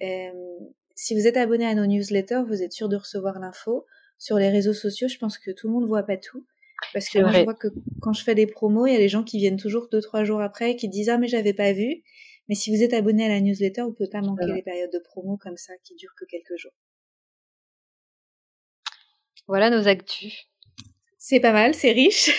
si 0.98 1.14
vous 1.14 1.28
êtes 1.28 1.36
abonné 1.36 1.66
à 1.66 1.76
nos 1.76 1.86
newsletters, 1.86 2.44
vous 2.48 2.64
êtes 2.64 2.72
sûr 2.72 2.88
de 2.88 2.96
recevoir 2.96 3.38
l'info. 3.40 3.86
Sur 4.18 4.38
les 4.38 4.48
réseaux 4.48 4.74
sociaux, 4.74 5.10
je 5.10 5.18
pense 5.18 5.38
que 5.38 5.52
tout 5.52 5.68
le 5.68 5.74
monde 5.74 5.86
voit 5.88 6.04
pas 6.04 6.16
tout. 6.16 6.46
Parce 6.94 7.10
que 7.10 7.20
moi, 7.20 7.34
je 7.34 7.44
vois 7.44 7.54
que 7.54 7.68
quand 8.02 8.14
je 8.14 8.24
fais 8.24 8.34
des 8.34 8.48
promos, 8.48 8.88
il 8.88 8.94
y 8.94 8.96
a 8.96 9.00
des 9.00 9.10
gens 9.10 9.24
qui 9.24 9.38
viennent 9.38 9.58
toujours 9.58 9.90
deux, 9.92 10.00
trois 10.00 10.24
jours 10.24 10.40
après, 10.40 10.78
qui 10.78 10.88
disent, 10.88 11.10
ah, 11.10 11.18
mais 11.18 11.28
j'avais 11.28 11.52
pas 11.52 11.74
vu. 11.74 12.04
Mais 12.48 12.56
si 12.56 12.76
vous 12.76 12.84
êtes 12.84 12.94
abonné 12.94 13.26
à 13.26 13.30
la 13.30 13.42
newsletter, 13.42 13.82
vous 13.82 13.94
pouvez 13.94 14.10
pas 14.10 14.22
manquer 14.22 14.46
les 14.46 14.62
périodes 14.62 14.92
de 14.92 15.00
promo 15.00 15.38
comme 15.38 15.58
ça 15.58 15.74
qui 15.84 15.96
durent 15.96 16.16
que 16.16 16.26
quelques 16.26 16.58
jours. 16.58 16.74
Voilà 19.48 19.70
nos 19.70 19.88
actus. 19.88 20.48
C'est 21.18 21.40
pas 21.40 21.54
mal, 21.54 21.74
c'est 21.74 21.92
riche, 21.92 22.30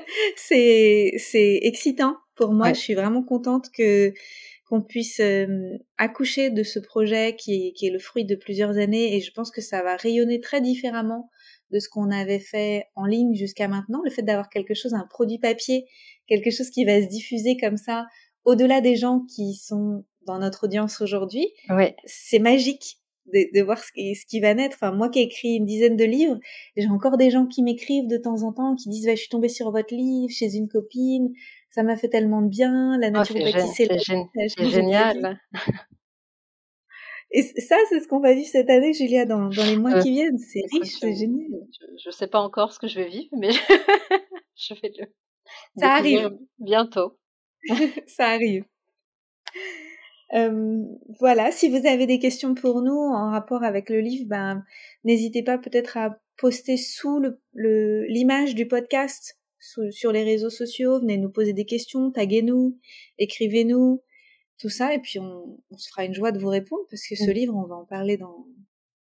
c'est 0.36 1.12
c'est 1.18 1.58
excitant 1.62 2.16
pour 2.36 2.52
moi. 2.52 2.72
Je 2.72 2.80
suis 2.80 2.94
vraiment 2.94 3.22
contente 3.22 3.70
que 3.70 4.14
qu'on 4.66 4.80
puisse 4.80 5.20
euh, 5.20 5.76
accoucher 5.98 6.48
de 6.48 6.62
ce 6.62 6.78
projet 6.78 7.34
qui 7.36 7.66
est, 7.66 7.72
qui 7.72 7.88
est 7.88 7.90
le 7.90 7.98
fruit 7.98 8.24
de 8.24 8.36
plusieurs 8.36 8.78
années 8.78 9.16
et 9.16 9.20
je 9.20 9.32
pense 9.32 9.50
que 9.50 9.60
ça 9.60 9.82
va 9.82 9.96
rayonner 9.96 10.40
très 10.40 10.60
différemment 10.60 11.28
de 11.70 11.80
ce 11.80 11.88
qu'on 11.88 12.10
avait 12.10 12.38
fait 12.38 12.84
en 12.94 13.04
ligne 13.04 13.34
jusqu'à 13.34 13.66
maintenant. 13.66 14.00
Le 14.04 14.10
fait 14.10 14.22
d'avoir 14.22 14.48
quelque 14.48 14.74
chose, 14.74 14.94
un 14.94 15.06
produit 15.10 15.38
papier, 15.38 15.86
quelque 16.28 16.50
chose 16.50 16.70
qui 16.70 16.84
va 16.84 17.02
se 17.02 17.08
diffuser 17.08 17.56
comme 17.56 17.76
ça 17.76 18.06
au-delà 18.44 18.80
des 18.80 18.96
gens 18.96 19.20
qui 19.20 19.54
sont 19.54 20.04
dans 20.26 20.38
notre 20.38 20.64
audience 20.64 21.00
aujourd'hui, 21.00 21.48
ouais. 21.70 21.96
c'est 22.04 22.38
magique 22.38 22.98
de, 23.32 23.58
de, 23.58 23.62
voir 23.62 23.82
ce 23.82 23.92
qui, 23.92 24.14
ce 24.14 24.26
qui 24.26 24.40
va 24.40 24.54
naître. 24.54 24.76
Enfin, 24.76 24.92
moi 24.92 25.08
qui 25.08 25.20
ai 25.20 25.22
écrit 25.22 25.56
une 25.56 25.66
dizaine 25.66 25.96
de 25.96 26.04
livres, 26.04 26.38
j'ai 26.76 26.88
encore 26.88 27.16
des 27.16 27.30
gens 27.30 27.46
qui 27.46 27.62
m'écrivent 27.62 28.08
de 28.08 28.16
temps 28.16 28.42
en 28.42 28.52
temps, 28.52 28.76
qui 28.76 28.88
disent 28.88 29.06
bah, 29.06 29.14
je 29.14 29.20
suis 29.20 29.28
tombée 29.28 29.48
sur 29.48 29.70
votre 29.70 29.94
livre 29.94 30.32
chez 30.32 30.54
une 30.56 30.68
copine, 30.68 31.32
ça 31.70 31.82
m'a 31.82 31.96
fait 31.96 32.08
tellement 32.08 32.42
de 32.42 32.48
bien, 32.48 32.98
la 32.98 33.10
nature 33.10 33.36
oh, 33.38 33.72
c'est 33.74 34.68
génial. 34.68 35.40
Et 37.32 37.42
ça, 37.42 37.76
c'est 37.88 38.00
ce 38.00 38.08
qu'on 38.08 38.18
va 38.18 38.34
vivre 38.34 38.48
cette 38.48 38.68
année, 38.70 38.92
Julia, 38.92 39.24
dans, 39.24 39.50
dans 39.50 39.64
les 39.64 39.76
mois 39.76 40.02
qui 40.02 40.10
viennent. 40.10 40.38
C'est 40.38 40.62
riche, 40.72 40.96
c'est 40.98 41.14
génial. 41.14 41.46
Je 42.02 42.08
ne 42.08 42.12
sais 42.12 42.26
pas 42.26 42.40
encore 42.40 42.72
ce 42.72 42.80
que 42.80 42.88
je 42.88 42.98
vais 42.98 43.08
vivre, 43.08 43.30
mais 43.38 43.50
je 44.56 44.74
vais 44.74 44.92
le. 44.98 45.06
Ça 45.76 45.92
arrive 45.94 46.36
bientôt. 46.58 47.19
ça 48.06 48.26
arrive. 48.26 48.64
Euh, 50.34 50.84
voilà, 51.18 51.50
si 51.50 51.68
vous 51.68 51.86
avez 51.86 52.06
des 52.06 52.18
questions 52.18 52.54
pour 52.54 52.82
nous 52.82 52.92
en 52.92 53.30
rapport 53.30 53.64
avec 53.64 53.90
le 53.90 54.00
livre, 54.00 54.26
ben, 54.28 54.64
n'hésitez 55.04 55.42
pas 55.42 55.58
peut-être 55.58 55.96
à 55.96 56.18
poster 56.36 56.76
sous 56.76 57.20
l'image 57.54 58.54
du 58.54 58.66
podcast 58.66 59.38
sur 59.90 60.12
les 60.12 60.22
réseaux 60.22 60.50
sociaux. 60.50 61.00
Venez 61.00 61.18
nous 61.18 61.30
poser 61.30 61.52
des 61.52 61.66
questions, 61.66 62.10
taguez-nous, 62.10 62.78
écrivez-nous, 63.18 64.02
tout 64.58 64.68
ça. 64.68 64.94
Et 64.94 65.00
puis 65.00 65.18
on, 65.18 65.58
se 65.76 65.88
fera 65.88 66.04
une 66.04 66.14
joie 66.14 66.32
de 66.32 66.38
vous 66.38 66.48
répondre 66.48 66.82
parce 66.90 67.06
que 67.06 67.16
ce 67.16 67.30
livre, 67.30 67.54
on 67.56 67.66
va 67.66 67.76
en 67.76 67.84
parler 67.84 68.16
dans, 68.16 68.46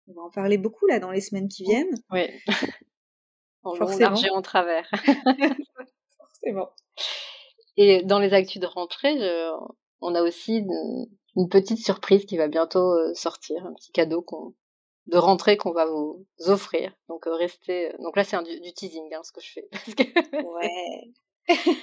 on 0.07 0.13
va 0.13 0.21
en 0.21 0.31
parler 0.31 0.57
beaucoup 0.57 0.87
là 0.87 0.99
dans 0.99 1.11
les 1.11 1.21
semaines 1.21 1.49
qui 1.49 1.63
viennent. 1.63 2.01
Oui. 2.11 2.23
en 3.63 3.75
long, 3.75 4.35
en 4.35 4.41
travers. 4.41 4.89
Forcément. 6.17 6.69
Et 7.77 8.03
dans 8.03 8.19
les 8.19 8.33
actus 8.33 8.59
de 8.59 8.65
rentrée, 8.65 9.15
on 10.01 10.15
a 10.15 10.21
aussi 10.21 10.57
une, 11.35 11.47
petite 11.49 11.79
surprise 11.79 12.25
qui 12.25 12.37
va 12.37 12.47
bientôt 12.47 12.93
euh, 12.93 13.13
sortir, 13.13 13.63
un 13.65 13.73
petit 13.73 13.91
cadeau 13.91 14.25
de 15.05 15.17
rentrée 15.17 15.55
qu'on 15.55 15.71
va 15.71 15.85
vous 15.85 16.25
offrir. 16.47 16.91
Donc 17.09 17.27
euh, 17.27 17.35
restez. 17.35 17.93
Euh, 17.93 17.97
donc 17.99 18.15
là, 18.17 18.23
c'est 18.23 18.37
du, 18.43 18.73
teasing, 18.73 19.13
hein, 19.13 19.21
ce 19.23 19.31
que 19.31 19.41
je 19.41 19.51
fais. 19.51 19.69
ouais. 20.33 21.11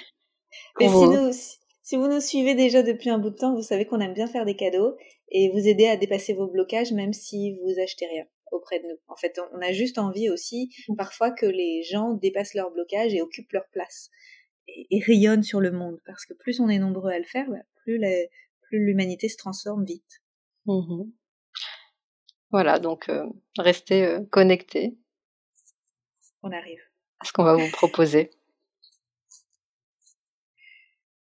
Mais 0.81 0.89
si, 0.89 1.59
si 1.83 1.97
vous 1.97 2.09
nous 2.09 2.21
suivez 2.21 2.55
déjà 2.57 2.83
depuis 2.83 3.11
un 3.11 3.19
bout 3.19 3.31
de 3.31 3.37
temps, 3.37 3.55
vous 3.55 3.63
savez 3.63 3.87
qu'on 3.87 4.01
aime 4.01 4.15
bien 4.15 4.27
faire 4.27 4.45
des 4.45 4.57
cadeaux 4.57 4.97
et 5.31 5.51
vous 5.51 5.69
aider 5.69 5.87
à 5.87 5.97
dépasser 5.97 6.35
vos 6.35 6.49
blocages, 6.49 6.93
même 6.93 7.13
si 7.13 7.57
vous 7.63 7.81
achetez 7.81 8.07
rien 8.07 8.25
auprès 8.51 8.81
de 8.81 8.85
nous. 8.87 8.97
En 9.09 9.17
fait, 9.17 9.39
on 9.53 9.61
a 9.61 9.73
juste 9.73 9.99
envie 9.99 10.31
aussi 10.31 10.71
mmh. 10.89 10.97
parfois 10.97 11.31
que 11.31 11.47
les 11.47 11.83
gens 11.85 12.15
dépassent 12.15 12.55
leurs 12.55 12.71
blocages 12.71 13.15
et 13.15 13.23
occupent 13.23 13.53
leur 13.53 13.69
place 13.71 14.11
et, 14.69 15.01
rayonnent 15.01 15.43
sur 15.43 15.61
le 15.61 15.71
monde. 15.71 16.01
Parce 16.07 16.27
que 16.27 16.35
plus 16.35 16.61
on 16.61 16.69
est 16.69 16.79
nombreux 16.79 17.11
à 17.11 17.19
le 17.19 17.25
faire, 17.25 17.49
bah, 17.51 17.63
plus 17.85 18.01
l'humanité 18.71 19.29
se 19.29 19.37
transforme 19.37 19.85
vite. 19.85 20.23
Mmh 20.67 21.05
voilà, 22.55 22.79
donc 22.79 23.09
euh, 23.09 23.27
restez 23.59 24.05
euh, 24.05 24.21
connectés. 24.31 24.97
On 26.41 26.53
arrive. 26.53 26.79
À 27.19 27.25
ce 27.25 27.33
qu'on 27.33 27.43
va 27.43 27.57
vous 27.57 27.69
proposer. 27.73 28.31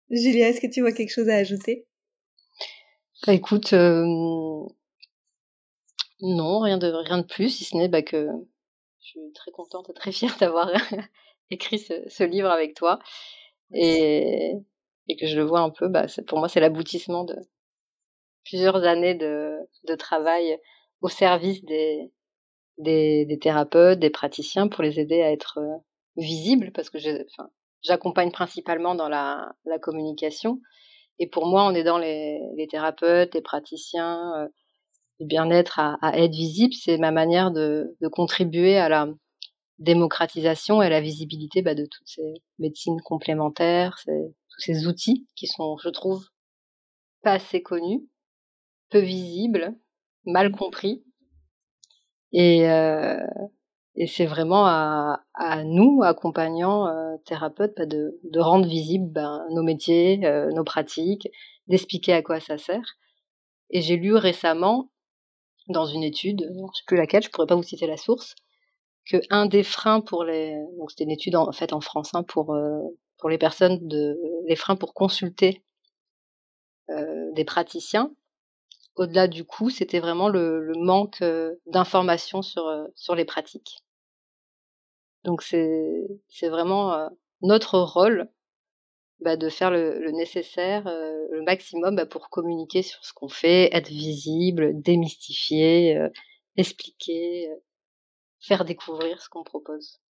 Julia, 0.09 0.49
est-ce 0.49 0.59
que 0.59 0.67
tu 0.67 0.81
vois 0.81 0.91
quelque 0.91 1.13
chose 1.13 1.29
à 1.29 1.35
ajouter? 1.35 1.87
Bah, 3.25 3.31
Écoute, 3.31 3.71
euh, 3.71 4.03
non, 6.19 6.59
rien 6.59 6.77
de, 6.77 6.87
rien 6.87 7.19
de 7.19 7.25
plus, 7.25 7.49
si 7.49 7.63
ce 7.63 7.77
n'est 7.77 7.87
bah, 7.87 8.01
que 8.01 8.27
je 8.99 9.07
suis 9.07 9.33
très 9.33 9.51
contente 9.51 9.89
et 9.89 9.93
très 9.93 10.11
fière 10.11 10.37
d'avoir 10.37 10.69
écrit 11.51 11.79
ce, 11.79 12.23
livre 12.23 12.49
avec 12.49 12.75
toi. 12.75 12.99
Et, 13.73 14.53
et, 15.07 15.15
que 15.15 15.27
je 15.27 15.37
le 15.37 15.43
vois 15.43 15.61
un 15.61 15.69
peu, 15.69 15.87
bah, 15.87 16.05
pour 16.27 16.39
moi, 16.39 16.49
c'est 16.49 16.59
l'aboutissement 16.59 17.23
de 17.23 17.35
plusieurs 18.43 18.83
années 18.83 19.15
de, 19.15 19.57
de, 19.87 19.95
travail 19.95 20.57
au 21.01 21.09
service 21.09 21.63
des, 21.63 22.11
des, 22.77 23.25
des, 23.25 23.39
thérapeutes, 23.39 23.99
des 23.99 24.09
praticiens 24.09 24.67
pour 24.67 24.83
les 24.83 24.99
aider 24.99 25.21
à 25.21 25.31
être 25.31 25.59
euh, 25.59 25.77
visibles 26.17 26.71
parce 26.73 26.89
que 26.89 26.97
j'accompagne 27.83 28.31
principalement 28.31 28.95
dans 28.95 29.09
la, 29.09 29.53
la, 29.65 29.79
communication. 29.79 30.59
Et 31.19 31.27
pour 31.27 31.45
moi, 31.45 31.63
en 31.63 31.75
aidant 31.75 31.97
les, 31.97 32.41
les 32.57 32.67
thérapeutes, 32.67 33.35
les 33.35 33.41
praticiens, 33.41 34.33
euh, 34.37 34.47
le 35.21 35.27
bien-être 35.27 35.79
à, 35.79 36.17
être 36.17 36.33
visible, 36.33 36.73
c'est 36.73 36.97
ma 36.97 37.11
manière 37.11 37.51
de, 37.51 37.95
contribuer 38.11 38.77
à 38.77 38.89
la 38.89 39.07
démocratisation 39.81 40.81
et 40.81 40.89
la 40.89 41.01
visibilité 41.01 41.61
bah, 41.61 41.75
de 41.75 41.85
toutes 41.85 42.07
ces 42.07 42.33
médecines 42.59 43.01
complémentaires, 43.01 43.97
tous 44.05 44.61
ces 44.61 44.87
outils 44.87 45.27
qui 45.35 45.47
sont, 45.47 45.77
je 45.77 45.89
trouve, 45.89 46.23
pas 47.23 47.33
assez 47.33 47.61
connus, 47.61 48.07
peu 48.89 48.99
visibles, 48.99 49.75
mal 50.25 50.51
compris. 50.51 51.03
Et, 52.31 52.69
euh, 52.69 53.17
c'est 54.07 54.25
vraiment 54.25 54.65
à, 54.65 55.63
nous, 55.65 56.01
accompagnants, 56.03 56.87
euh, 56.87 57.17
thérapeutes, 57.25 57.73
bah, 57.75 57.85
de, 57.85 58.39
rendre 58.39 58.67
visibles 58.67 59.11
bah, 59.11 59.41
nos 59.51 59.63
métiers, 59.63 60.25
euh, 60.25 60.49
nos 60.51 60.63
pratiques, 60.63 61.27
d'expliquer 61.67 62.13
à 62.13 62.21
quoi 62.21 62.39
ça 62.39 62.57
sert. 62.57 62.97
Et 63.71 63.81
j'ai 63.81 63.97
lu 63.97 64.15
récemment 64.15 64.91
dans 65.67 65.85
une 65.85 66.03
étude, 66.03 66.43
je 66.43 66.59
ne 66.61 66.67
sais 66.67 66.83
plus 66.87 66.97
laquelle, 66.97 67.23
je 67.23 67.29
pourrais 67.29 67.47
pas 67.47 67.55
vous 67.55 67.63
citer 67.63 67.87
la 67.87 67.97
source, 67.97 68.35
que 69.05 69.17
un 69.29 69.45
des 69.45 69.63
freins 69.63 70.01
pour 70.01 70.23
les, 70.23 70.55
donc 70.77 70.91
c'était 70.91 71.03
une 71.05 71.11
étude 71.11 71.35
en 71.35 71.51
fait 71.51 71.73
en 71.73 71.81
France 71.81 72.11
hein, 72.13 72.23
pour 72.23 72.53
euh, 72.53 72.79
pour 73.17 73.29
les 73.29 73.37
personnes 73.37 73.87
de 73.87 74.17
les 74.47 74.55
freins 74.55 74.75
pour 74.75 74.93
consulter 74.93 75.63
euh, 76.89 77.31
des 77.33 77.45
praticiens, 77.45 78.11
au-delà 78.95 79.27
du 79.27 79.45
coût, 79.45 79.69
c'était 79.69 79.99
vraiment 79.99 80.29
le, 80.29 80.73
manque 80.75 81.21
euh, 81.21 81.55
d'informations 81.67 82.41
sur 82.41 82.63
sur 82.95 83.15
les 83.15 83.25
pratiques. 83.25 83.79
Donc 85.23 85.41
c'est 85.43 86.07
c'est 86.27 86.49
vraiment 86.49 87.09
notre 87.41 87.79
rôle 87.79 88.29
bah, 89.21 89.37
de 89.37 89.49
faire 89.49 89.69
le, 89.69 90.09
nécessaire, 90.11 90.87
euh, 90.87 91.27
le 91.31 91.43
maximum 91.43 91.95
bah, 91.95 92.07
pour 92.07 92.29
communiquer 92.29 92.81
sur 92.81 93.05
ce 93.05 93.13
qu'on 93.13 93.27
fait, 93.29 93.69
être 93.71 93.87
visible, 93.89 94.81
démystifier, 94.81 95.95
euh, 95.95 96.09
expliquer, 96.57 97.49
euh, 97.49 97.55
faire 98.41 98.65
découvrir 98.65 99.21
ce 99.21 99.29
qu'on 99.29 99.43
propose. 99.43 100.01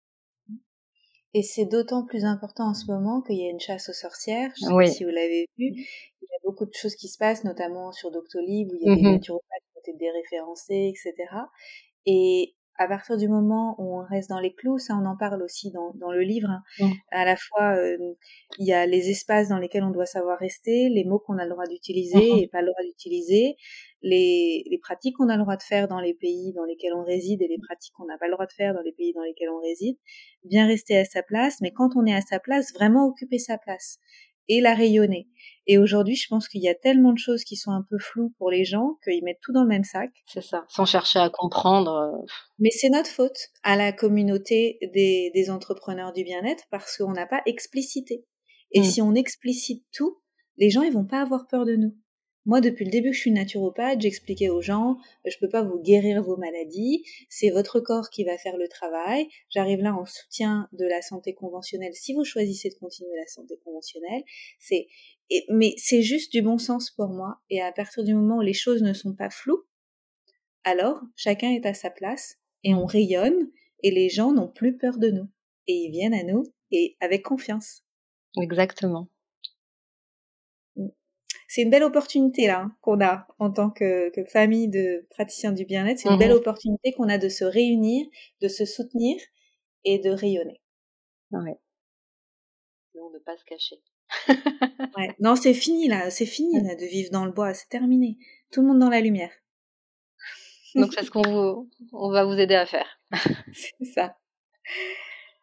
Et 1.32 1.42
c'est 1.42 1.64
d'autant 1.64 2.04
plus 2.04 2.24
important 2.24 2.70
en 2.70 2.74
ce 2.74 2.86
moment 2.90 3.22
qu'il 3.22 3.36
y 3.36 3.46
a 3.46 3.50
une 3.50 3.60
chasse 3.60 3.88
aux 3.88 3.92
sorcières. 3.92 4.50
Je 4.56 4.66
sais 4.66 4.72
pas 4.72 4.86
si 4.86 5.04
vous 5.04 5.10
l'avez 5.10 5.48
vu. 5.58 5.70
Mmh. 5.70 5.74
Il 6.22 6.28
y 6.28 6.34
a 6.34 6.40
beaucoup 6.44 6.66
de 6.66 6.74
choses 6.74 6.96
qui 6.96 7.08
se 7.08 7.18
passent, 7.18 7.44
notamment 7.44 7.92
sur 7.92 8.10
Doctolib, 8.10 8.72
où 8.72 8.76
il 8.80 8.88
y 8.88 8.90
a 8.90 8.96
des 8.96 9.02
mmh 9.02 9.12
naturopathes 9.12 9.62
qui 9.70 9.76
ont 9.76 9.80
été 9.80 9.92
déréférencés, 9.98 10.92
etc. 10.92 11.14
Et 12.06 12.54
à 12.80 12.88
partir 12.88 13.18
du 13.18 13.28
moment 13.28 13.74
où 13.76 14.00
on 14.00 14.02
reste 14.02 14.30
dans 14.30 14.40
les 14.40 14.54
clous, 14.54 14.78
ça 14.78 14.94
on 14.96 15.04
en 15.04 15.14
parle 15.14 15.42
aussi 15.42 15.70
dans, 15.70 15.92
dans 15.96 16.10
le 16.10 16.22
livre, 16.22 16.48
hein. 16.48 16.62
mmh. 16.78 16.92
à 17.10 17.26
la 17.26 17.36
fois 17.36 17.76
euh, 17.76 17.98
il 18.58 18.66
y 18.66 18.72
a 18.72 18.86
les 18.86 19.10
espaces 19.10 19.48
dans 19.48 19.58
lesquels 19.58 19.84
on 19.84 19.90
doit 19.90 20.06
savoir 20.06 20.38
rester, 20.38 20.88
les 20.88 21.04
mots 21.04 21.18
qu'on 21.18 21.36
a 21.36 21.44
le 21.44 21.50
droit 21.50 21.66
d'utiliser 21.66 22.16
mmh 22.16 22.38
et 22.38 22.48
pas 22.48 22.62
le 22.62 22.68
droit 22.68 22.82
d'utiliser, 22.82 23.56
les, 24.00 24.64
les 24.70 24.78
pratiques 24.78 25.16
qu'on 25.16 25.28
a 25.28 25.36
le 25.36 25.42
droit 25.42 25.58
de 25.58 25.62
faire 25.62 25.88
dans 25.88 26.00
les 26.00 26.14
pays 26.14 26.54
dans 26.54 26.64
lesquels 26.64 26.94
on 26.94 27.04
réside 27.04 27.42
et 27.42 27.48
les 27.48 27.58
pratiques 27.58 27.92
qu'on 27.92 28.06
n'a 28.06 28.16
pas 28.16 28.28
le 28.28 28.32
droit 28.32 28.46
de 28.46 28.52
faire 28.52 28.72
dans 28.72 28.80
les 28.80 28.92
pays 28.92 29.12
dans 29.12 29.24
lesquels 29.24 29.50
on 29.50 29.60
réside, 29.60 29.98
bien 30.44 30.66
rester 30.66 30.96
à 30.96 31.04
sa 31.04 31.22
place, 31.22 31.60
mais 31.60 31.72
quand 31.72 31.90
on 31.96 32.06
est 32.06 32.14
à 32.14 32.22
sa 32.22 32.40
place, 32.40 32.72
vraiment 32.72 33.04
occuper 33.04 33.38
sa 33.38 33.58
place 33.58 33.98
et 34.50 34.60
la 34.60 34.74
rayonner. 34.74 35.28
Et 35.66 35.78
aujourd'hui, 35.78 36.16
je 36.16 36.26
pense 36.28 36.48
qu'il 36.48 36.60
y 36.60 36.68
a 36.68 36.74
tellement 36.74 37.12
de 37.12 37.18
choses 37.18 37.44
qui 37.44 37.54
sont 37.56 37.70
un 37.70 37.86
peu 37.88 37.98
floues 37.98 38.34
pour 38.38 38.50
les 38.50 38.64
gens 38.64 38.98
qu'ils 39.04 39.22
mettent 39.24 39.40
tout 39.40 39.52
dans 39.52 39.62
le 39.62 39.68
même 39.68 39.84
sac. 39.84 40.10
C'est 40.26 40.42
ça, 40.42 40.64
sans 40.68 40.84
chercher 40.84 41.20
à 41.20 41.30
comprendre. 41.30 41.92
Euh, 41.92 42.26
Mais 42.58 42.70
c'est 42.70 42.90
notre 42.90 43.08
faute 43.08 43.38
à 43.62 43.76
la 43.76 43.92
communauté 43.92 44.78
des, 44.92 45.30
des 45.32 45.50
entrepreneurs 45.50 46.12
du 46.12 46.24
bien-être 46.24 46.64
parce 46.70 46.96
qu'on 46.96 47.12
n'a 47.12 47.26
pas 47.26 47.40
explicité. 47.46 48.26
Et 48.72 48.80
mm. 48.80 48.84
si 48.84 49.00
on 49.00 49.14
explicite 49.14 49.84
tout, 49.92 50.18
les 50.56 50.70
gens 50.70 50.82
ils 50.82 50.92
vont 50.92 51.06
pas 51.06 51.22
avoir 51.22 51.46
peur 51.46 51.64
de 51.64 51.76
nous. 51.76 51.94
Moi, 52.46 52.62
depuis 52.62 52.86
le 52.86 52.90
début 52.90 53.10
que 53.10 53.16
je 53.16 53.20
suis 53.20 53.32
naturopathe, 53.32 54.00
j'expliquais 54.00 54.48
aux 54.48 54.62
gens, 54.62 54.96
je 55.26 55.36
peux 55.38 55.48
pas 55.48 55.62
vous 55.62 55.78
guérir 55.78 56.22
vos 56.22 56.38
maladies, 56.38 57.04
c'est 57.28 57.50
votre 57.50 57.80
corps 57.80 58.08
qui 58.08 58.24
va 58.24 58.38
faire 58.38 58.56
le 58.56 58.66
travail. 58.66 59.28
J'arrive 59.50 59.80
là 59.80 59.94
en 59.94 60.06
soutien 60.06 60.68
de 60.72 60.86
la 60.86 61.02
santé 61.02 61.34
conventionnelle 61.34 61.94
si 61.94 62.14
vous 62.14 62.24
choisissez 62.24 62.70
de 62.70 62.74
continuer 62.76 63.14
la 63.16 63.26
santé 63.26 63.58
conventionnelle. 63.62 64.22
C'est, 64.58 64.88
mais 65.50 65.74
c'est 65.76 66.00
juste 66.00 66.32
du 66.32 66.40
bon 66.40 66.56
sens 66.56 66.90
pour 66.90 67.08
moi. 67.08 67.40
Et 67.50 67.60
à 67.60 67.72
partir 67.72 68.04
du 68.04 68.14
moment 68.14 68.38
où 68.38 68.42
les 68.42 68.54
choses 68.54 68.82
ne 68.82 68.94
sont 68.94 69.14
pas 69.14 69.30
floues, 69.30 69.62
alors 70.64 71.00
chacun 71.16 71.50
est 71.50 71.66
à 71.66 71.74
sa 71.74 71.90
place 71.90 72.38
et 72.64 72.74
on 72.74 72.86
rayonne 72.86 73.50
et 73.82 73.90
les 73.90 74.08
gens 74.08 74.32
n'ont 74.32 74.48
plus 74.48 74.76
peur 74.76 74.98
de 74.98 75.10
nous 75.10 75.28
et 75.66 75.74
ils 75.74 75.90
viennent 75.90 76.14
à 76.14 76.22
nous 76.22 76.44
et 76.70 76.96
avec 77.00 77.22
confiance. 77.22 77.84
Exactement 78.40 79.08
c'est 81.50 81.62
une 81.62 81.70
belle 81.70 81.82
opportunité 81.82 82.46
là 82.46 82.60
hein, 82.60 82.76
qu'on 82.80 83.00
a 83.00 83.26
en 83.40 83.50
tant 83.50 83.70
que, 83.70 84.12
famille 84.28 84.68
de 84.68 85.04
praticiens 85.10 85.50
du 85.50 85.64
bien-être. 85.64 85.98
C'est 85.98 86.08
une 86.08 86.16
belle 86.16 86.30
mhm. 86.30 86.36
opportunité 86.36 86.92
qu'on 86.92 87.08
a 87.08 87.18
de 87.18 87.28
se 87.28 87.44
réunir, 87.44 88.06
de 88.40 88.46
se 88.46 88.64
soutenir 88.64 89.20
et 89.82 89.98
de 89.98 90.10
rayonner. 90.10 90.60
Ouais. 91.32 91.58
Donc 92.94 93.12
de 93.14 93.18
pas 93.18 93.36
se 93.36 93.44
cacher. 93.44 93.82
ouais. 94.96 95.16
Non, 95.18 95.34
c'est 95.34 95.52
fini 95.52 95.88
là, 95.88 96.08
c'est 96.10 96.24
fini 96.24 96.62
là, 96.62 96.76
de 96.76 96.84
vivre 96.84 97.10
dans 97.10 97.24
le 97.24 97.32
bois, 97.32 97.52
c'est 97.52 97.68
terminé. 97.68 98.16
Tout 98.52 98.60
le 98.60 98.68
monde 98.68 98.78
dans 98.78 98.88
la 98.88 99.00
lumière. 99.00 99.32
Donc 100.76 100.92
c'est 100.94 101.04
ce 101.04 101.10
qu'on 101.10 101.68
on 101.92 102.12
va 102.12 102.24
vous 102.26 102.38
aider 102.38 102.54
à 102.54 102.66
faire. 102.66 103.00
c'est 103.52 103.86
ça. 103.86 104.16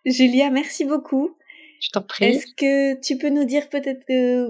Julia, 0.06 0.52
merci 0.52 0.86
beaucoup. 0.86 1.38
Je 1.80 1.90
t'en 1.90 2.02
prie. 2.02 2.26
Est-ce 2.26 2.54
que 2.56 3.00
tu 3.02 3.18
peux 3.18 3.30
nous 3.30 3.46
dire 3.46 3.70
peut-être 3.70 4.04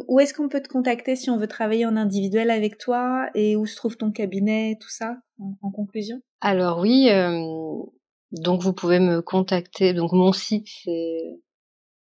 où 0.07 0.19
est-ce 0.19 0.33
qu'on 0.33 0.49
peut 0.49 0.61
te 0.61 0.69
contacter 0.69 1.15
si 1.15 1.29
on 1.29 1.37
veut 1.37 1.47
travailler 1.47 1.85
en 1.85 1.95
individuel 1.97 2.49
avec 2.49 2.77
toi 2.77 3.29
et 3.35 3.55
où 3.55 3.65
se 3.65 3.75
trouve 3.75 3.97
ton 3.97 4.11
cabinet, 4.11 4.77
tout 4.79 4.89
ça, 4.89 5.17
en, 5.39 5.71
conclusion? 5.71 6.21
Alors 6.41 6.79
oui, 6.79 7.09
euh, 7.09 7.41
donc 8.31 8.61
vous 8.61 8.73
pouvez 8.73 8.99
me 8.99 9.21
contacter. 9.21 9.93
Donc 9.93 10.11
mon 10.13 10.31
site, 10.31 10.67
c'est 10.83 11.39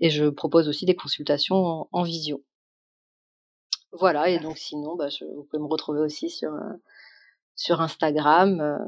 et 0.00 0.10
je 0.10 0.26
propose 0.26 0.68
aussi 0.68 0.84
des 0.84 0.96
consultations 0.96 1.56
en, 1.56 1.88
en 1.92 2.02
visio. 2.02 2.42
Voilà, 3.92 4.28
et 4.28 4.38
donc 4.38 4.58
sinon, 4.58 4.96
bah, 4.96 5.08
je, 5.08 5.24
vous 5.24 5.44
pouvez 5.44 5.62
me 5.62 5.68
retrouver 5.68 6.00
aussi 6.00 6.28
sur, 6.28 6.52
euh, 6.52 6.72
sur 7.54 7.80
Instagram 7.80 8.60
euh, 8.60 8.78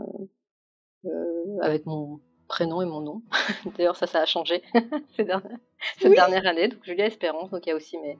euh, 1.07 1.59
avec 1.63 1.87
mon 1.87 2.21
prénom 2.47 2.83
et 2.83 2.87
mon 2.87 3.01
nom. 3.01 3.23
D'ailleurs, 3.77 3.97
ça, 3.97 4.07
ça 4.07 4.21
a 4.21 4.27
changé 4.27 4.63
cette, 5.17 5.27
dernière, 5.27 5.59
cette 5.99 6.13
dernière 6.13 6.47
année. 6.47 6.69
Donc, 6.69 6.85
Julia 6.85 7.07
Espérance, 7.07 7.51
donc 7.51 7.67
il 7.67 7.71
y 7.71 7.73
a 7.73 7.77
aussi 7.77 7.99
mes, 7.99 8.19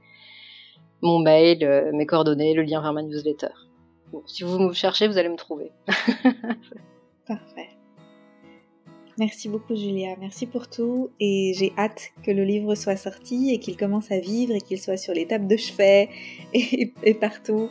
mon 1.03 1.19
mail, 1.19 1.91
mes 1.93 2.07
coordonnées, 2.07 2.55
le 2.55 2.63
lien 2.63 2.81
vers 2.81 2.93
ma 2.93 3.03
newsletter. 3.03 3.53
Bon, 4.13 4.23
si 4.27 4.43
vous 4.43 4.59
me 4.59 4.73
cherchez, 4.73 5.07
vous 5.07 5.19
allez 5.19 5.29
me 5.29 5.37
trouver. 5.37 5.71
Parfait. 7.27 7.78
Merci 9.19 9.49
beaucoup 9.49 9.75
Julia, 9.75 10.15
merci 10.21 10.47
pour 10.47 10.69
tout 10.69 11.11
et 11.19 11.53
j'ai 11.57 11.73
hâte 11.77 12.13
que 12.23 12.31
le 12.31 12.45
livre 12.45 12.77
soit 12.77 12.97
sorti 12.97 13.53
et 13.53 13.59
qu'il 13.59 13.77
commence 13.77 14.13
à 14.13 14.21
vivre 14.21 14.55
et 14.55 14.61
qu'il 14.61 14.81
soit 14.81 14.97
sur 14.97 15.13
les 15.13 15.27
tables 15.27 15.49
de 15.49 15.57
chevet 15.57 16.09
et, 16.55 16.95
et 17.03 17.15
partout 17.15 17.69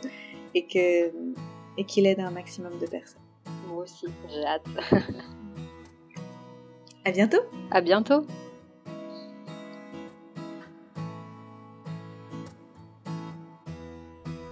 et 0.54 0.66
que 0.66 1.10
et 1.78 1.84
qu'il 1.84 2.06
aide 2.06 2.20
un 2.20 2.30
maximum 2.30 2.78
de 2.78 2.86
personnes. 2.86 3.22
Moi 3.68 3.84
aussi, 3.84 4.06
j'ai 4.28 4.44
hâte. 4.44 4.66
à 7.06 7.10
bientôt. 7.12 7.40
À 7.70 7.80
bientôt. 7.80 8.26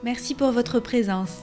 Merci 0.03 0.34
pour 0.34 0.53
votre 0.53 0.80
présence. 0.80 1.42